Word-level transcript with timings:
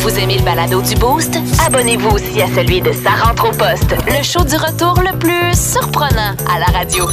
Vous 0.00 0.18
aimez 0.18 0.38
le 0.38 0.44
balado 0.44 0.80
du 0.82 0.94
Boost? 0.94 1.36
Abonnez-vous 1.66 2.10
aussi 2.10 2.40
à 2.40 2.46
celui 2.48 2.80
de 2.80 2.92
Sa 2.92 3.10
rentre 3.10 3.48
au 3.48 3.52
poste, 3.52 3.94
le 4.06 4.22
show 4.22 4.44
du 4.44 4.54
retour 4.56 5.00
le 5.00 5.18
plus 5.18 5.58
surprenant 5.58 6.36
à 6.48 6.60
la 6.60 6.66
radio. 6.66 7.06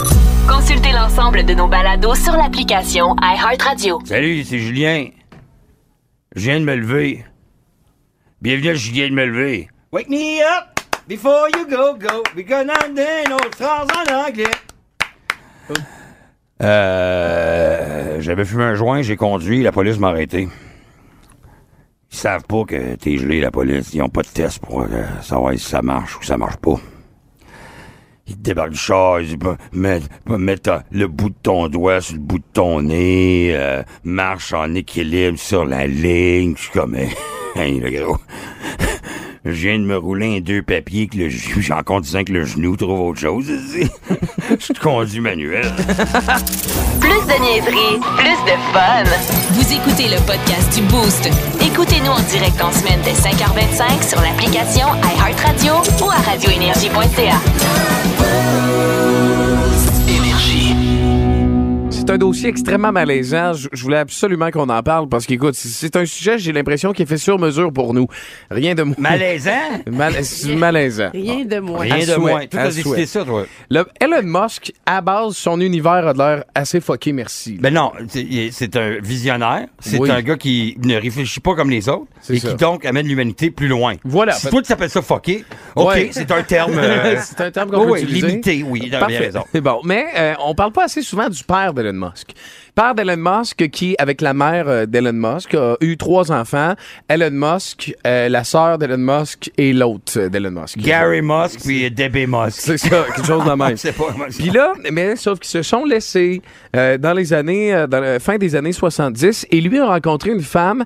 Consultez 0.48 0.92
l'ensemble 0.92 1.44
de 1.44 1.54
nos 1.56 1.68
balados 1.68 2.16
sur 2.16 2.34
l'application 2.34 3.16
iHeartRadio. 3.20 4.00
Salut, 4.06 4.44
c'est 4.44 4.60
Julien. 4.60 5.08
Je 6.36 6.42
viens 6.42 6.60
de 6.60 6.66
me 6.66 6.76
lever. 6.76 7.26
Bienvenue 8.42 8.70
à 8.70 8.76
Julien 8.76 9.10
de 9.10 9.14
me 9.14 9.26
lever. 9.26 9.70
Wake 9.92 10.10
me 10.10 10.42
up 10.42 10.80
before 11.08 11.48
you 11.56 11.66
go, 11.68 11.96
go. 11.96 12.22
We're 12.36 12.48
gonna 12.48 12.74
en 12.86 14.28
anglais. 14.28 14.52
Euh, 16.62 18.18
j'avais 18.20 18.46
fumé 18.46 18.64
un 18.64 18.76
joint, 18.76 19.02
j'ai 19.02 19.16
conduit, 19.16 19.64
la 19.64 19.72
police 19.72 19.98
m'a 19.98 20.10
arrêté. 20.10 20.48
Ils 22.12 22.18
savent 22.18 22.44
pas 22.44 22.66
que 22.66 22.96
t'es 22.96 23.18
gelé, 23.18 23.40
la 23.40 23.52
police. 23.52 23.94
Ils 23.94 24.02
ont 24.02 24.10
pas 24.10 24.22
de 24.22 24.28
test 24.28 24.60
pour 24.60 24.82
euh, 24.82 25.04
savoir 25.22 25.54
si 25.54 25.60
ça 25.60 25.82
marche 25.82 26.18
ou 26.18 26.24
ça 26.24 26.38
marche 26.38 26.58
pas. 26.58 26.76
Ils 28.28 28.36
te 28.36 28.42
débarquent 28.42 28.72
du 28.72 28.78
char, 28.78 29.22
ils 29.22 29.38
disent 29.38 29.56
mets, 29.74 30.02
le 30.92 31.08
bout 31.08 31.30
de 31.30 31.36
ton 31.42 31.68
doigt 31.68 32.02
sur 32.02 32.16
le 32.16 32.22
bout 32.22 32.40
de 32.40 32.44
ton 32.54 32.82
nez, 32.82 33.52
euh, 33.56 33.82
marche 34.04 34.54
en 34.54 34.74
équilibre 34.76 35.40
sur 35.40 35.66
la 35.66 35.88
ligne. 35.88 36.54
Je 36.56 36.62
suis 36.62 36.72
comme, 36.72 36.96
hey, 37.56 37.80
le 37.80 37.90
gros. 37.90 38.18
Je 39.44 39.50
viens 39.52 39.80
de 39.80 39.84
me 39.84 39.98
rouler 39.98 40.38
un 40.38 40.40
deux 40.40 40.62
papiers 40.62 41.08
que 41.08 41.18
le 41.18 41.28
genou, 41.30 41.62
j'ai 41.62 41.74
encore 41.74 42.00
disant 42.00 42.24
que 42.24 42.32
le 42.32 42.46
genou 42.46 42.76
trouve 42.78 43.00
autre 43.00 43.20
chose. 43.20 43.50
ici. 43.50 43.90
Je 44.60 44.74
te 44.74 44.80
conduis 44.80 45.20
manuel. 45.20 45.66
Plus 47.00 47.10
de 47.10 47.42
niaiserie, 47.42 48.00
plus 48.18 48.40
de 48.46 48.56
fun. 48.72 49.04
Vous 49.54 49.74
écoutez 49.74 50.10
le 50.10 50.18
podcast 50.28 50.76
du 50.76 50.84
Boost. 50.84 51.28
Écoutez-nous 51.60 52.12
en 52.12 52.22
direct 52.30 52.62
en 52.62 52.72
semaine 52.72 53.00
dès 53.04 53.14
5h25 53.14 54.08
sur 54.08 54.22
l'application 54.22 54.86
iHeartRadio 55.18 55.74
ou 56.06 56.12
à 56.12 56.18
radioénergie.ca. 56.18 57.42
C'est 62.12 62.16
un 62.16 62.18
dossier 62.18 62.50
extrêmement 62.50 62.92
malaisant. 62.92 63.54
Je, 63.54 63.70
je 63.72 63.82
voulais 63.84 63.96
absolument 64.00 64.52
qu'on 64.52 64.68
en 64.68 64.84
parle 64.84 65.08
parce 65.08 65.26
qu'écoute, 65.26 65.56
c'est- 65.56 65.70
c'est 65.70 65.96
un 65.96 66.04
sujet, 66.04 66.38
j'ai 66.38 66.52
l'impression, 66.52 66.92
qui 66.92 67.04
est 67.04 67.06
fait 67.06 67.16
sur 67.18 67.40
mesure 67.40 67.72
pour 67.72 67.94
nous. 67.94 68.06
Rien 68.50 68.76
de 68.76 68.84
moins. 68.84 68.96
Malaisant? 68.98 69.52
Mal- 69.90 70.16
malaisant. 70.58 71.10
Rien 71.14 71.46
de 71.46 71.60
moins. 71.60 71.80
Rien 71.80 71.96
À 71.96 72.00
de 72.00 72.04
souhait, 72.04 72.18
moins. 72.18 72.46
Toi, 72.48 72.60
à 72.64 73.06
ça, 73.06 73.24
toi? 73.24 73.46
Le 73.70 73.86
Elon 74.02 74.24
Musk, 74.24 74.74
à 74.86 75.00
base, 75.00 75.38
son 75.38 75.62
univers 75.62 76.06
a 76.06 76.12
de 76.12 76.18
l'air 76.18 76.44
assez 76.54 76.82
fucké, 76.82 77.14
merci. 77.14 77.54
Ben 77.62 77.74
non, 77.74 77.94
c'est- 78.10 78.76
un 78.76 78.98
visionnaire. 79.02 79.68
C'est 79.80 79.98
Oui. 79.98 80.12
un 80.12 80.22
gars 80.22 80.36
qui 80.36 80.76
ne 80.84 80.98
réfléchit 80.98 81.40
pas 81.40 81.56
comme 81.56 81.70
les 81.70 81.88
autres 81.88 82.08
et 82.30 82.40
ça. 82.40 82.50
qui 82.50 82.56
donc 82.56 82.84
amène 82.86 83.08
l'humanité 83.08 83.52
plus 83.52 83.70
loin. 83.70 83.96
Voilà. 84.04 84.34
Si 84.34 84.50
toi, 84.50 84.62
tu 84.62 84.68
s'appelles 84.68 84.90
ça 84.90 85.02
fucké, 85.02 85.46
OK, 85.78 85.88
Ouais. 85.88 86.10
c'est 86.12 86.30
un 86.30 86.44
terme... 86.44 86.74
euh, 86.78 87.16
c'est 87.22 87.40
un 87.40 87.52
terme 87.52 87.72
qu'on 87.72 87.86
peut 87.86 87.92
oui, 87.92 88.02
utiliser. 88.02 88.28
limité, 88.28 88.66
oui, 88.68 88.82
t'as 88.82 88.88
bien 88.90 89.00
Parfait. 89.00 89.18
raison. 89.18 89.44
C'est 89.54 89.62
bon. 89.62 89.80
Mais 89.86 90.06
euh, 90.18 90.34
on 90.44 90.54
parle 90.56 90.74
pas 90.74 90.84
assez 90.84 91.02
souvent 91.02 91.30
du 91.30 91.42
père 91.46 91.74
d'Elon 91.74 92.01
Musk. 92.10 92.34
Père 92.76 92.96
d'Elon 92.96 93.18
Musk 93.18 93.70
qui, 93.70 93.96
avec 94.00 94.22
la 94.22 94.34
mère 94.34 94.68
euh, 94.68 94.86
d'Elon 94.86 95.14
Musk, 95.14 95.56
a 95.56 95.76
eu 95.82 95.98
trois 95.98 96.32
enfants. 96.32 96.74
Elon 97.10 97.32
Musk, 97.32 97.94
euh, 98.08 98.30
la 98.30 98.44
sœur 98.44 98.78
d'Elon 98.78 98.98
Musk 98.98 99.52
et 99.58 99.74
l'autre 99.74 100.28
d'Elon 100.28 100.52
Musk. 100.52 100.78
Gary 100.80 101.22
Musk 101.22 101.62
puis 101.62 101.92
Debbie 101.92 102.28
Musk. 102.28 102.52
C'est 102.60 102.78
ça, 102.78 103.06
quelque 103.16 103.26
chose 103.26 103.46
de 103.46 103.52
même. 103.52 103.76
C'est 103.78 103.96
pas. 103.96 104.16
Puis 104.30 104.50
là, 104.50 104.74
mais 104.92 105.16
sauf 105.16 105.40
qu'ils 105.40 105.50
se 105.50 105.64
sont 105.64 105.86
laissés 105.86 106.42
euh, 106.76 106.98
dans 106.98 107.14
les 107.14 107.34
années, 107.34 107.74
euh, 107.74 107.88
dans 107.88 108.00
la 108.00 108.20
fin 108.20 108.38
des 108.38 108.56
années 108.56 108.72
70, 108.72 109.48
et 109.52 109.62
lui 109.62 109.80
a 109.80 109.88
rencontré 109.88 110.32
une 110.32 110.42
femme 110.42 110.84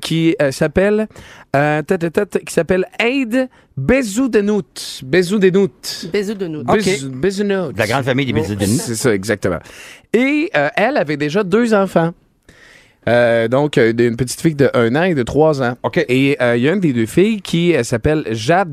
qui 0.00 0.36
s'appelle, 0.50 1.08
qui 1.52 2.54
s'appelle 2.54 2.86
Aide 2.98 3.48
Bezoudenhout. 3.76 5.02
Bezoudenhout. 5.04 6.08
Bisous 6.12 6.34
de 6.34 6.46
nous. 6.46 6.60
Ok. 6.60 6.82
Bez- 6.84 7.04
Bezoudenhout. 7.08 7.72
De 7.72 7.78
la 7.78 7.86
grande 7.86 8.04
famille 8.04 8.24
des 8.26 8.32
Bézidénis. 8.32 8.78
C'est 8.78 8.94
ça, 8.94 9.14
exactement. 9.14 9.58
Et 10.14 10.50
euh, 10.56 10.68
elle 10.76 10.96
avait 10.96 11.16
déjà 11.18 11.44
deux 11.44 11.74
enfants. 11.74 12.12
Euh, 13.08 13.46
donc, 13.46 13.78
euh, 13.78 13.92
une 13.96 14.16
petite 14.16 14.40
fille 14.40 14.56
de 14.56 14.68
1 14.74 14.96
an 14.96 15.02
et 15.04 15.14
de 15.14 15.22
3 15.22 15.62
ans. 15.62 15.76
OK. 15.84 16.04
Et 16.08 16.36
euh, 16.40 16.56
il 16.56 16.62
y 16.64 16.68
a 16.68 16.72
une 16.72 16.80
des 16.80 16.92
deux 16.92 17.06
filles 17.06 17.40
qui 17.40 17.72
s'appelle 17.84 18.24
Jade 18.32 18.70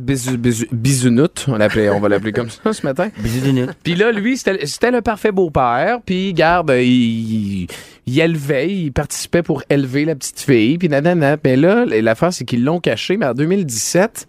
Bisounout. 0.71 1.45
On, 1.49 1.57
l'appelait- 1.57 1.89
on 1.89 1.99
va 1.99 2.09
l'appeler 2.09 2.31
comme 2.31 2.49
ça 2.49 2.73
ce 2.73 2.83
matin. 2.83 3.09
Bézidénis. 3.21 3.67
Puis 3.83 3.93
là, 3.95 4.11
lui, 4.11 4.37
c'était 4.37 4.89
le 4.91 5.01
parfait 5.01 5.31
beau-père. 5.31 5.99
Puis, 6.03 6.33
garde, 6.33 6.71
il, 6.79 7.67
il 8.07 8.19
élevait, 8.19 8.71
il 8.73 8.91
participait 8.91 9.43
pour 9.43 9.61
élever 9.69 10.05
la 10.05 10.15
petite 10.15 10.39
fille. 10.39 10.77
Puis, 10.79 10.89
nanana. 10.89 11.37
Mais 11.43 11.55
là, 11.55 11.85
l'affaire, 11.85 12.33
c'est 12.33 12.45
qu'ils 12.45 12.63
l'ont 12.63 12.79
caché, 12.79 13.17
mais 13.17 13.27
en 13.27 13.33
2017, 13.35 14.27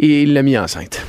et 0.00 0.22
il 0.22 0.32
l'a 0.34 0.42
mis 0.42 0.58
enceinte. 0.58 1.04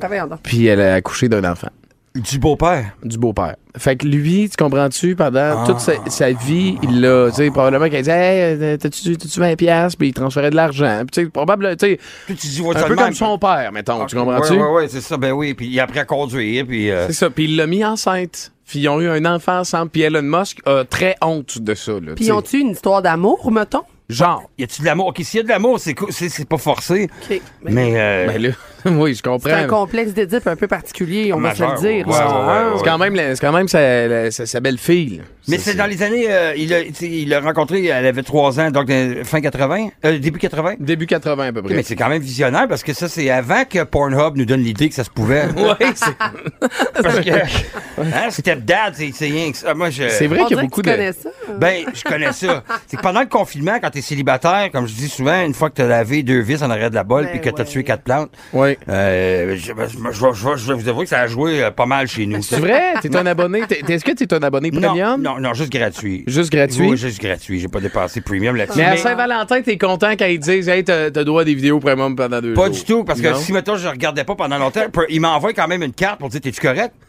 Donc. 0.00 0.40
Puis, 0.42 0.66
elle 0.66 0.80
a 0.80 0.94
accouché 0.94 1.28
d'un 1.28 1.44
enfant 1.50 1.68
Du 2.14 2.38
beau-père? 2.38 2.92
du 3.04 3.18
beau-père. 3.18 3.56
Fait 3.76 3.96
que 3.96 4.06
lui, 4.06 4.48
tu 4.48 4.56
comprends-tu, 4.56 5.14
pendant 5.16 5.62
Ah. 5.62 5.64
toute 5.66 5.80
sa, 5.80 5.92
sa 6.08 6.30
vie, 6.32 6.76
il 6.82 7.00
l'a, 7.00 7.28
tu 7.30 7.36
sais, 7.36 7.50
probablement 7.50 7.88
qu'il 7.88 7.98
disait, 7.98 8.12
hey, 8.12 8.62
euh, 8.62 8.76
t'as-tu, 8.76 9.16
t'as-tu 9.16 9.38
20 9.40 9.56
piastres, 9.56 9.98
puis 9.98 10.08
il 10.08 10.12
transférait 10.14 10.50
de 10.50 10.56
l'argent. 10.56 11.00
Puis, 11.00 11.10
tu 11.12 11.24
sais, 11.24 11.30
probablement, 11.30 11.74
tu 11.76 11.86
sais, 11.86 11.98
Puis 12.26 12.34
tu 12.36 12.46
dis, 12.48 12.60
ouais, 12.60 12.76
un 12.76 12.82
peu 12.84 12.96
comme 12.96 13.12
son 13.12 13.38
père, 13.38 13.70
mettons, 13.72 14.04
tu 14.06 14.16
Ouais, 14.16 14.24
comprends-tu? 14.24 14.52
Ouais, 14.54 14.70
ouais, 14.72 14.88
c'est 14.88 15.00
ça, 15.00 15.16
ben 15.16 15.32
oui. 15.32 15.54
Puis 15.54 15.66
il 15.66 15.78
a 15.80 15.84
appris 15.84 15.98
à 16.00 16.04
conduire, 16.04 16.64
puis... 16.66 16.90
euh, 16.90 17.06
C'est 17.08 17.12
ça. 17.12 17.30
Puis 17.30 17.44
il 17.44 17.56
l'a 17.56 17.66
mis 17.66 17.84
enceinte. 17.84 18.52
Puis 18.66 18.80
ils 18.80 18.88
ont 18.88 19.00
eu 19.00 19.08
un 19.08 19.24
enfant 19.24 19.60
ensemble. 19.60 19.90
Puis 19.90 20.02
Elon 20.02 20.22
Musk 20.22 20.58
a 20.66 20.84
très 20.84 21.16
honte 21.22 21.58
de 21.58 21.74
ça. 21.74 21.92
Là, 21.92 22.14
Puis 22.16 22.26
sais. 22.26 22.32
ont-tu 22.32 22.58
une 22.60 22.70
histoire 22.70 23.00
d'amour, 23.02 23.50
mettons? 23.50 23.82
Genre. 24.08 24.48
Y 24.58 24.64
a-tu 24.64 24.80
de 24.80 24.86
l'amour? 24.86 25.08
OK, 25.08 25.20
s'il 25.22 25.38
y 25.38 25.40
a 25.40 25.42
de 25.42 25.48
l'amour, 25.48 25.78
c'est 25.78 25.94
c'est 26.10 26.28
c'est 26.30 26.48
pas 26.48 26.56
forcé. 26.58 27.08
OK. 27.30 27.40
Mais 27.62 27.70
Mais... 27.72 28.00
euh, 28.00 28.26
Ben 28.26 28.40
là, 28.42 28.48
oui, 28.86 29.14
je 29.14 29.22
comprends. 29.22 29.48
c'est 29.48 29.52
un 29.52 29.66
complexe 29.66 30.12
d'Édipe 30.12 30.46
un 30.46 30.56
peu 30.56 30.66
particulier, 30.68 31.32
on 31.32 31.40
va 31.40 31.54
se 31.54 31.62
le 31.62 31.78
dire. 31.80 32.06
ouais, 32.08 32.14
ouais, 32.14 32.18
ouais, 32.20 32.24
Hein? 32.24 32.70
ouais. 32.72 32.78
C'est 32.78 32.84
quand 32.84 32.98
même, 32.98 33.14
la- 33.14 33.34
c'est 33.36 33.40
quand 33.46 33.52
même 33.52 33.68
sa, 33.68 34.06
la- 34.08 34.30
sa, 34.30 34.46
sa 34.46 34.60
belle-fille. 34.60 35.18
là. 35.18 35.24
Mais 35.48 35.56
Ça, 35.58 35.70
c'est 35.70 35.76
dans 35.78 35.86
les 35.86 36.02
années... 36.02 36.26
euh, 36.28 36.52
il 36.56 36.72
a- 36.74 36.84
tu 36.84 36.94
sais, 36.94 37.06
il 37.08 37.28
l'a 37.30 37.40
rencontré, 37.40 37.86
elle 37.86 38.04
avait 38.06 38.22
3 38.22 38.60
ans, 38.60 38.70
donc 38.70 38.90
euh, 38.90 39.24
fin 39.24 39.40
80, 39.40 39.88
euh, 40.04 40.18
début 40.18 40.38
80. 40.38 40.74
Début 40.78 41.06
80 41.06 41.46
à 41.48 41.52
peu 41.52 41.62
près. 41.62 41.74
mais 41.74 41.82
c'est 41.82 41.96
quand 41.96 42.08
même 42.10 42.20
visionnaire 42.22 42.68
parce 42.68 42.82
que 42.82 42.92
ça, 42.92 43.08
c'est 43.08 43.30
avant 43.30 43.64
que 43.64 43.82
Pornhub 43.84 44.36
nous 44.36 44.44
donne 44.44 44.60
l'idée 44.62 44.88
que 44.90 44.94
ça 44.94 45.04
se 45.04 45.10
pouvait. 45.10 45.44
Oui, 45.56 45.86
c'est 45.94 47.02
Parce 47.02 47.20
que, 47.20 47.30
hein, 47.30 48.30
stepdad, 48.30 48.94
c'est 48.94 49.10
c'est 49.14 49.26
rien 49.26 49.50
que 49.50 49.56
ça. 49.56 49.74
Moi, 49.74 49.90
je. 49.90 50.08
c'est 50.08 50.26
vrai 50.26 50.40
On 50.42 50.46
qu'il 50.46 50.56
y 50.56 50.60
a 50.60 50.62
dirait 50.62 50.66
que 50.66 50.70
beaucoup 50.70 50.82
tu 50.82 50.88
de. 50.90 50.94
connais 50.94 51.12
ça. 51.12 51.30
Ben, 51.58 51.84
je 51.94 52.02
connais 52.04 52.32
ça. 52.32 52.62
C'est 52.86 52.96
que 52.96 53.02
pendant 53.02 53.20
le 53.20 53.26
confinement, 53.26 53.78
quand 53.80 53.90
t'es 53.90 54.00
célibataire, 54.02 54.70
comme 54.72 54.86
je 54.86 54.94
dis 54.94 55.08
souvent, 55.08 55.44
une 55.44 55.54
fois 55.54 55.70
que 55.70 55.76
t'as 55.76 55.86
lavé 55.86 56.22
deux 56.22 56.40
vis 56.40 56.62
en 56.62 56.70
arrière 56.70 56.90
de 56.90 56.94
la 56.94 57.04
bolle 57.04 57.24
Ben 57.24 57.30
puis 57.32 57.40
que 57.40 57.50
t'as 57.50 57.62
ouais. 57.64 57.68
tué 57.68 57.84
quatre 57.84 58.02
plantes, 58.02 58.30
Oui. 58.68 58.78
euh, 58.88 59.56
je, 59.56 59.72
je- 59.72 60.68
vais 60.68 60.74
vous 60.74 60.88
avouer 60.88 61.04
que 61.04 61.10
ça 61.10 61.20
a 61.20 61.26
joué 61.26 61.62
euh, 61.64 61.70
pas 61.70 61.86
mal 61.86 62.06
chez 62.08 62.26
nous. 62.26 62.42
C'est 62.42 62.58
vrai? 62.60 62.94
T'es 63.00 63.14
un 63.16 63.26
abonné? 63.26 63.62
t'es- 63.66 63.82
Est-ce 63.92 64.04
que 64.04 64.12
t'es 64.12 64.32
un 64.34 64.42
abonné 64.42 64.70
Non, 64.70 64.80
premium? 64.88 65.20
non, 65.22 65.38
non, 65.40 65.54
juste 65.54 65.72
gratuit. 65.72 66.24
Juste 66.26 66.50
gratuit? 66.52 66.88
Oui, 66.90 66.96
juste 66.96 67.20
gratuit. 67.20 67.60
J'ai 67.60 67.68
pas 67.68 67.80
dépensé 67.80 68.20
premium 68.20 68.56
là-dessus. 68.56 68.78
Mais 68.78 68.84
à 68.84 68.90
Mais 68.92 68.96
Saint-Valentin, 68.98 69.62
t'es 69.62 69.78
content 69.78 70.10
quand 70.18 70.26
ils 70.26 70.38
disent 70.38 70.68
Hey, 70.68 70.84
t'as 70.84 71.10
t'as 71.10 71.24
droit 71.24 71.42
à 71.42 71.44
des 71.44 71.54
vidéos 71.54 71.80
premium 71.80 72.14
pendant 72.16 72.40
deux 72.40 72.54
pas 72.54 72.66
jours. 72.66 72.74
du 72.74 72.84
tout, 72.84 73.04
parce 73.04 73.20
que 73.20 73.28
Non? 73.28 73.36
si, 73.36 73.52
mettons, 73.52 73.76
je 73.76 73.88
regardais 73.88 74.24
pas 74.24 74.34
pendant 74.34 74.58
longtemps, 74.58 74.82
il 75.08 75.20
m'envoie 75.20 75.52
quand 75.52 75.68
même 75.68 75.82
une 75.82 75.92
carte 75.92 76.18
pour 76.20 76.28
dire 76.28 76.40
T'es-tu 76.40 76.60
correct? 76.60 76.92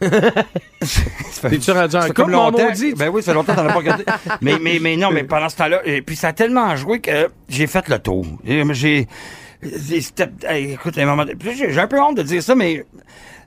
T'es-tu 1.42 1.70
rendu 1.72 1.96
en 1.96 2.00
couple, 2.02 2.12
comme 2.14 2.30
mon 2.30 2.44
longtemps. 2.50 2.64
maudit? 2.64 2.94
Ben 2.94 3.08
oui, 3.08 3.22
ça 3.22 3.32
fait 3.32 3.34
longtemps 3.36 3.54
que 3.54 3.60
t'en 3.60 3.66
as 3.66 3.72
pas 3.72 3.78
regardé. 3.78 4.04
mais, 4.40 4.54
mais, 4.60 4.78
mais 4.80 4.96
non, 4.96 5.10
mais 5.10 5.24
pendant 5.24 5.48
ce 5.48 5.56
temps-là, 5.56 5.80
et 5.84 6.02
puis 6.02 6.16
ça 6.16 6.28
a 6.28 6.32
tellement 6.32 6.74
joué 6.76 7.00
que 7.00 7.28
j'ai 7.48 7.66
fait 7.66 7.88
le 7.88 7.98
tour. 7.98 8.26
Et, 8.46 8.62
J'ai, 8.72 9.06
hey, 9.62 10.72
écoute, 10.72 10.96
à 10.98 11.02
un 11.02 11.06
moment 11.06 11.24
j'ai 11.42 11.72
j'ai 11.72 11.80
un 11.80 11.86
peu 11.86 12.00
honte 12.00 12.16
de 12.16 12.22
dire 12.22 12.42
ça, 12.42 12.54
mais 12.54 12.84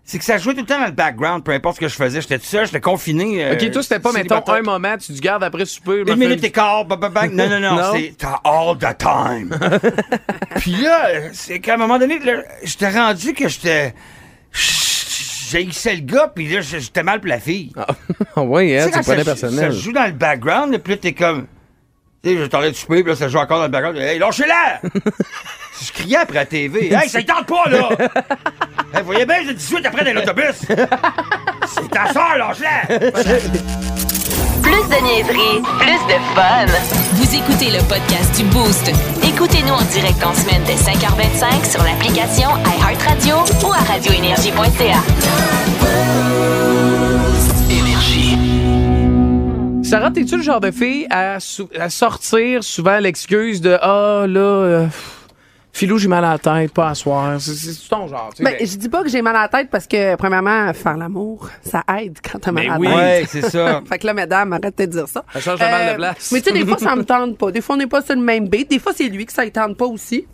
c'est 0.06 0.20
que 0.20 0.26
ça 0.26 0.38
jouait 0.38 0.54
tout 0.54 0.60
le 0.62 0.66
temps 0.66 0.80
dans 0.80 0.86
le 0.88 0.92
background, 0.92 1.44
peu 1.46 1.52
importe 1.54 1.76
ce 1.78 1.80
que 1.82 1.88
je 1.88 1.96
faisais. 1.96 2.20
J'étais 2.22 2.38
tout 2.38 2.46
seul, 2.46 2.66
j'étais 2.66 2.82
confiné. 2.82 3.46
euh, 3.46 3.54
Ok, 3.54 3.72
toi, 3.72 3.82
c'était 3.84 4.00
pas, 4.00 4.12
mettons, 4.12 4.44
un 4.46 4.62
moment, 4.62 4.98
tu 4.98 5.14
te 5.14 5.20
gardes 5.22 5.44
après 5.46 5.66
souper. 5.66 6.04
Une 6.06 6.16
minute 6.18 6.44
et 6.44 6.52
quart, 6.52 6.84
bang, 6.86 7.00
bang, 7.00 7.14
bang. 7.14 7.32
Non, 7.34 7.48
non, 7.50 7.60
non, 7.60 7.76
Non? 7.76 7.92
c'est 7.94 8.14
t'as 8.18 8.42
all 8.44 8.78
the 8.78 8.98
time. 8.98 9.58
Puis 10.58 10.72
là, 10.76 11.10
c'est 11.32 11.60
qu'à 11.60 11.76
un 11.76 11.78
moment 11.78 11.98
donné, 11.98 12.20
là, 12.20 12.44
j'étais 12.64 12.90
rendu 12.90 13.34
que 13.34 13.48
j'étais... 13.48 13.94
J'haïssais 15.50 15.96
le 15.96 16.02
gars, 16.02 16.32
puis 16.34 16.48
là, 16.48 16.62
j'étais 16.62 17.04
mal 17.04 17.20
pour 17.20 17.30
la 17.30 17.40
fille. 17.40 17.72
Ah, 17.78 17.86
oui, 18.42 18.76
hein, 18.76 18.88
Tu 18.88 18.94
sais, 18.94 19.00
tu 19.00 19.06
prenais 19.06 19.24
personnel. 19.24 19.72
ça 19.72 19.80
joue 19.80 19.92
dans 19.92 20.06
le 20.08 20.12
background, 20.14 20.76
puis 20.80 20.94
là, 20.94 20.98
t'es 20.98 21.14
comme... 21.14 21.46
Tu 22.24 22.30
sais, 22.30 22.38
je 22.38 22.46
t'en 22.46 22.62
de 22.62 22.72
souper, 22.72 23.04
puis 23.04 23.12
là, 23.12 23.18
ça 23.18 23.28
joue 23.28 23.38
encore 23.38 23.58
dans 23.58 23.64
le 23.64 23.70
background. 23.70 23.98
Hey, 23.98 24.18
lâchez-la! 24.18 24.80
je 25.82 25.92
criais 25.92 26.16
après 26.16 26.36
la 26.36 26.46
TV. 26.46 26.90
Hey, 26.94 27.10
ça 27.10 27.20
ne 27.20 27.26
tente 27.26 27.48
pas, 27.48 27.70
là! 27.70 27.90
hey, 28.94 29.00
vous 29.02 29.06
voyez 29.08 29.26
bien, 29.26 29.44
j'ai 29.46 29.54
18 29.54 29.86
après 29.86 30.06
dans 30.06 30.14
l'autobus! 30.14 30.56
C'est 30.60 31.90
ta 31.90 32.14
soeur, 32.14 32.38
lâche-la! 32.38 32.86
Plus 34.62 34.72
de 34.72 35.04
niaiserie, 35.04 35.62
plus 35.80 36.00
de 36.08 36.18
fun. 36.34 36.66
Vous 37.16 37.36
écoutez 37.36 37.72
le 37.72 37.80
podcast 37.90 38.34
du 38.38 38.46
Boost. 38.46 38.90
Écoutez-nous 39.22 39.74
en 39.74 39.82
direct 39.82 40.24
en 40.24 40.34
semaine 40.34 40.64
dès 40.66 40.76
5h25 40.76 41.70
sur 41.70 41.84
l'application 41.84 42.52
iHeartRadio 42.80 43.36
ou 43.68 43.74
à 43.74 43.80
radioénergie.ca. 43.80 45.04
Sarah, 49.94 50.10
t'es-tu 50.10 50.38
le 50.38 50.42
genre 50.42 50.60
de 50.60 50.72
fille 50.72 51.06
à, 51.12 51.40
sou- 51.40 51.70
à 51.80 51.88
sortir 51.88 52.64
souvent 52.64 52.98
l'excuse 52.98 53.62
de 53.62 53.78
Ah, 53.80 54.26
là, 54.28 54.40
euh, 54.40 54.88
Philou, 55.72 56.00
j'ai 56.00 56.08
mal 56.08 56.26
à 56.26 56.32
la 56.32 56.40
tête, 56.40 56.74
pas 56.74 56.90
à 56.90 56.96
soir. 56.96 57.40
C'est- 57.40 57.54
C'est 57.54 57.90
ton 57.90 58.08
genre. 58.08 58.32
tu 58.36 58.38
sais, 58.38 58.44
Ben, 58.44 58.56
ben- 58.58 58.68
je 58.68 58.76
dis 58.76 58.90
pas 58.90 59.04
que 59.04 59.10
j'ai 59.10 59.22
mal 59.22 59.36
à 59.36 59.42
la 59.44 59.48
tête 59.50 59.70
parce 59.70 59.86
que, 59.86 60.16
premièrement, 60.16 60.74
faire 60.74 60.98
l'amour, 60.98 61.48
ça 61.64 61.84
aide 62.00 62.18
quand 62.28 62.40
t'as 62.40 62.52
mal 62.52 62.64
Ben 62.66 62.72
à 62.72 62.74
la 62.74 62.80
oui. 62.80 62.88
tête. 62.88 62.96
Ouais, 62.96 63.24
c'est 63.28 63.50
ça. 63.52 63.82
Fait 63.88 64.00
que 64.00 64.08
là, 64.08 64.16
mesdames, 64.16 64.52
arrêtez 64.54 64.88
de 64.88 64.92
dire 64.94 65.08
ça. 65.08 65.24
Ça 65.32 65.40
change 65.40 65.60
le 65.60 65.66
mal 65.66 65.92
de 65.92 65.96
place. 65.98 66.32
Mais 66.32 66.42
tu 66.42 66.50
sais, 66.50 66.58
des 66.58 66.66
fois, 66.66 66.80
ça 66.80 66.96
me 66.96 67.06
tente 67.06 67.38
pas. 67.38 67.52
Des 67.52 67.62
fois, 67.62 67.76
on 67.76 67.78
n'est 67.78 67.86
pas 67.86 68.02
sur 68.02 68.16
le 68.16 68.22
même 68.22 68.48
beat. 68.48 68.72
Des 68.72 68.80
fois, 68.80 68.94
c'est 68.96 69.10
lui 69.10 69.28
que 69.28 69.34
ça 69.34 69.46
ne 69.46 69.52
tente 69.52 69.78
pas 69.78 69.86
aussi. 69.86 70.26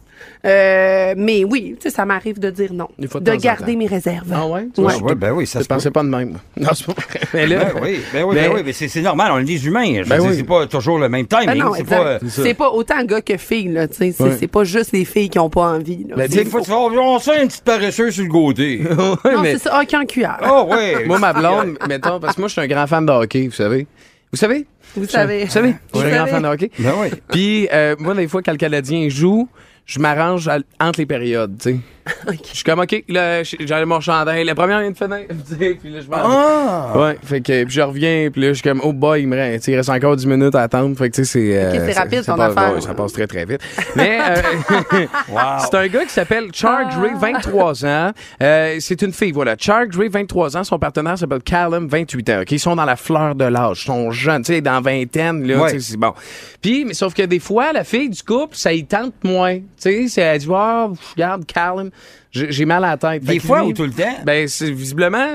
Euh, 0.45 1.13
mais 1.18 1.44
oui, 1.44 1.75
ça 1.89 2.06
m'arrive 2.06 2.39
de 2.39 2.50
dire 2.50 2.71
non. 2.74 2.88
Des 2.98 3.07
fois, 3.07 3.19
de 3.19 3.25
de 3.25 3.31
temps 3.31 3.38
en 3.38 3.42
garder 3.42 3.74
temps. 3.74 3.77
mes 3.80 3.88
réserves. 3.88 4.31
Ah 4.33 4.48
ouais? 4.48 4.68
Tu 4.74 4.81
Ouais. 4.81 4.95
Ouais, 5.01 5.16
ben 5.16 5.31
oui, 5.31 5.45
ça 5.45 5.60
Je 5.60 5.63
se 5.63 5.68
pensais 5.68 5.92
pas 5.92 6.04
de 6.04 6.07
même. 6.10 6.38
Non, 6.57 6.69
c'est 6.74 6.86
pas. 6.86 6.94
Mais 7.33 7.48
là, 7.48 7.66
Ben 7.66 7.81
oui, 7.81 8.00
ben 8.13 8.24
oui, 8.24 8.36
Mais- 8.36 8.48
ben 8.48 8.56
oui, 8.56 8.62
mais 8.66 8.74
c'est 8.74 8.88
c'est 8.88 9.01
normal, 9.01 9.31
on 9.33 9.39
est 9.39 9.44
des 9.44 9.66
humains. 9.68 10.04
Je 10.04 10.10
Ben 10.10 10.19
oui. 10.21 10.33
c'est 10.36 10.44
pas 10.44 10.66
toujours 10.68 10.98
le 11.00 11.10
même 11.10 11.27
timing. 11.27 11.57
non, 11.60 11.74
c'est 11.74 11.81
exact. 11.81 11.98
pas. 11.98 12.07
euh, 12.07 12.19
c'est 12.30 12.54
pas 12.54 12.69
autant 12.71 13.04
gars 13.04 13.21
que 13.21 13.38
filles, 13.38 13.69
là, 13.69 13.88
tu 13.88 13.95
sais. 13.95 14.12
C'est 14.12 14.24
Ouais. 14.24 14.38
c'est 14.39 14.48
pas 14.48 14.63
juste 14.63 14.92
les 14.94 15.06
filles 15.06 15.30
qui 15.30 15.39
ont 15.39 15.50
pas 15.50 15.63
envie, 15.74 16.06
là. 16.10 16.16
Ben, 16.16 16.27
Des 16.30 16.45
fois, 16.45 16.62
tu 16.62 16.69
vas 16.69 16.77
on 16.77 17.19
sent 17.19 17.42
une 17.42 17.48
petite 17.48 17.63
paresseuse 17.63 18.13
sur 18.16 18.24
le 18.24 18.30
côté. 18.30 18.81
Non, 18.89 19.42
mais- 19.42 19.54
c'est 19.54 19.63
ça. 19.63 19.71
Ah, 19.74 19.86
qu'en 19.86 20.06
cuillère. 20.06 20.38
Oh, 20.50 20.68
ouais. 20.71 21.04
moi, 21.07 21.19
ma 21.19 21.33
blonde, 21.33 21.77
mettons, 21.88 22.19
parce 22.19 22.36
que 22.36 22.42
moi, 22.42 22.48
je 22.48 22.54
suis 22.54 22.62
un 22.62 22.68
grand 22.68 22.88
fan 22.88 23.06
de 23.06 23.12
hockey, 23.12 23.48
vous 23.48 23.54
savez. 23.54 23.88
Vous 24.31 24.38
savez? 24.38 24.66
Vous 24.95 25.06
savez. 25.07 25.45
Vous 25.45 25.51
savez? 25.51 25.75
Je 25.94 26.00
suis 26.00 26.07
un 26.07 26.16
grand 26.16 26.27
fan 26.27 26.44
de 26.44 26.48
hockey. 26.48 26.71
Ben 26.80 26.94
oui. 27.00 27.07
Puis, 27.31 27.68
euh, 27.74 27.95
moi, 28.00 28.13
des 28.16 28.27
fois, 28.27 28.42
quand 28.42 28.51
le 28.51 28.57
Canadien 28.57 29.07
joue, 29.10 29.48
je 29.89 30.00
m'arrange 30.00 30.47
entre 30.80 31.00
les 31.00 31.06
périodes, 31.07 31.57
tu 31.57 31.71
sais. 31.71 31.80
Je 32.51 32.56
suis 32.56 32.63
comme, 32.63 32.79
OK, 32.79 33.03
là, 33.07 33.44
j'allais 33.44 33.85
mon 33.85 34.00
chandail. 34.00 34.44
La 34.45 34.56
première 34.56 34.79
vient 34.79 34.91
de 34.91 34.97
finir. 34.97 35.25
Puis 35.79 35.89
là, 35.91 36.00
je 36.01 36.07
m'en 36.09 36.17
Ah! 36.17 36.94
Ouais, 36.95 37.17
fait 37.23 37.41
que 37.41 37.63
puis 37.63 37.73
je 37.73 37.81
reviens, 37.81 38.29
puis 38.31 38.41
là, 38.41 38.47
je 38.50 38.53
suis 38.53 38.63
comme, 38.63 38.81
oh 38.83 38.94
boy, 38.94 39.21
il 39.21 39.27
me 39.27 39.35
reste, 39.35 39.67
il 39.67 39.75
reste 39.75 39.89
encore 39.89 40.15
10 40.15 40.25
minutes 40.27 40.56
à 40.56 40.61
attendre. 40.63 40.97
Fait 40.97 41.09
que, 41.09 41.15
tu 41.15 41.25
sais, 41.25 41.31
c'est. 41.39 41.57
euh, 41.57 41.85
c'est 41.91 42.00
rapide, 42.00 42.23
ça 42.23 42.31
ton 42.33 42.38
passe- 42.38 42.57
affaire. 42.57 42.73
ouais, 42.75 42.81
ça 42.81 42.94
passe 42.94 43.13
très, 43.13 43.27
très 43.27 43.45
vite. 43.45 43.61
Mais, 43.95 44.19
euh, 44.21 45.06
Wow. 45.29 45.39
c'est 45.59 45.75
un 45.75 45.88
gars 45.88 46.03
qui 46.06 46.09
s'appelle 46.13 46.45
Charles 46.53 46.88
Ray, 47.00 47.11
23 47.19 47.85
ans. 47.85 48.11
Euh, 48.41 48.77
c'est 48.79 49.01
une 49.01 49.13
fille, 49.13 49.31
voilà. 49.31 49.56
Charles 49.57 49.89
Ray, 49.97 50.09
23 50.09 50.57
ans. 50.57 50.63
Son 50.63 50.79
partenaire 50.79 51.17
s'appelle 51.17 51.41
Callum, 51.44 51.88
28 51.88 52.29
ans. 52.29 52.41
OK, 52.41 52.51
ils 52.51 52.59
sont 52.59 52.75
dans 52.75 52.85
la 52.85 52.95
fleur 52.95 53.35
de 53.35 53.45
l'âge. 53.45 53.81
Ils 53.83 53.88
sont 53.88 54.11
jeunes, 54.11 54.44
tu 54.44 54.53
sais, 54.53 54.61
dans 54.61 54.81
vingtaine, 54.81 55.45
là, 55.47 55.57
Ouais. 55.57 55.71
tu 55.73 55.79
sais, 55.79 55.91
c'est 55.91 55.97
bon. 55.97 56.13
Puis, 56.61 56.85
mais 56.85 56.94
sauf 56.94 57.13
que 57.13 57.23
des 57.23 57.39
fois, 57.39 57.71
la 57.73 57.83
fille 57.83 58.09
du 58.09 58.21
couple, 58.23 58.56
ça 58.56 58.73
y 58.73 58.83
tente 58.85 59.13
moins. 59.23 59.57
Tu 59.57 59.63
sais, 59.77 60.07
c'est- 60.07 60.21
elle 60.21 60.39
dit, 60.39 60.47
ah, 60.53 60.88
regarde, 61.15 61.45
Callum, 61.45 61.89
j'ai 62.31 62.66
mal 62.66 62.84
à 62.84 62.92
la 62.92 62.98
tête. 62.98 63.24
Des 63.24 63.40
fois 63.40 63.62
lui, 63.62 63.69
ou 63.69 63.74
tout 63.74 63.84
le 63.84 63.92
temps? 63.92 64.16
Ben, 64.25 64.48
c'est 64.48 64.69
visiblement. 64.72 65.25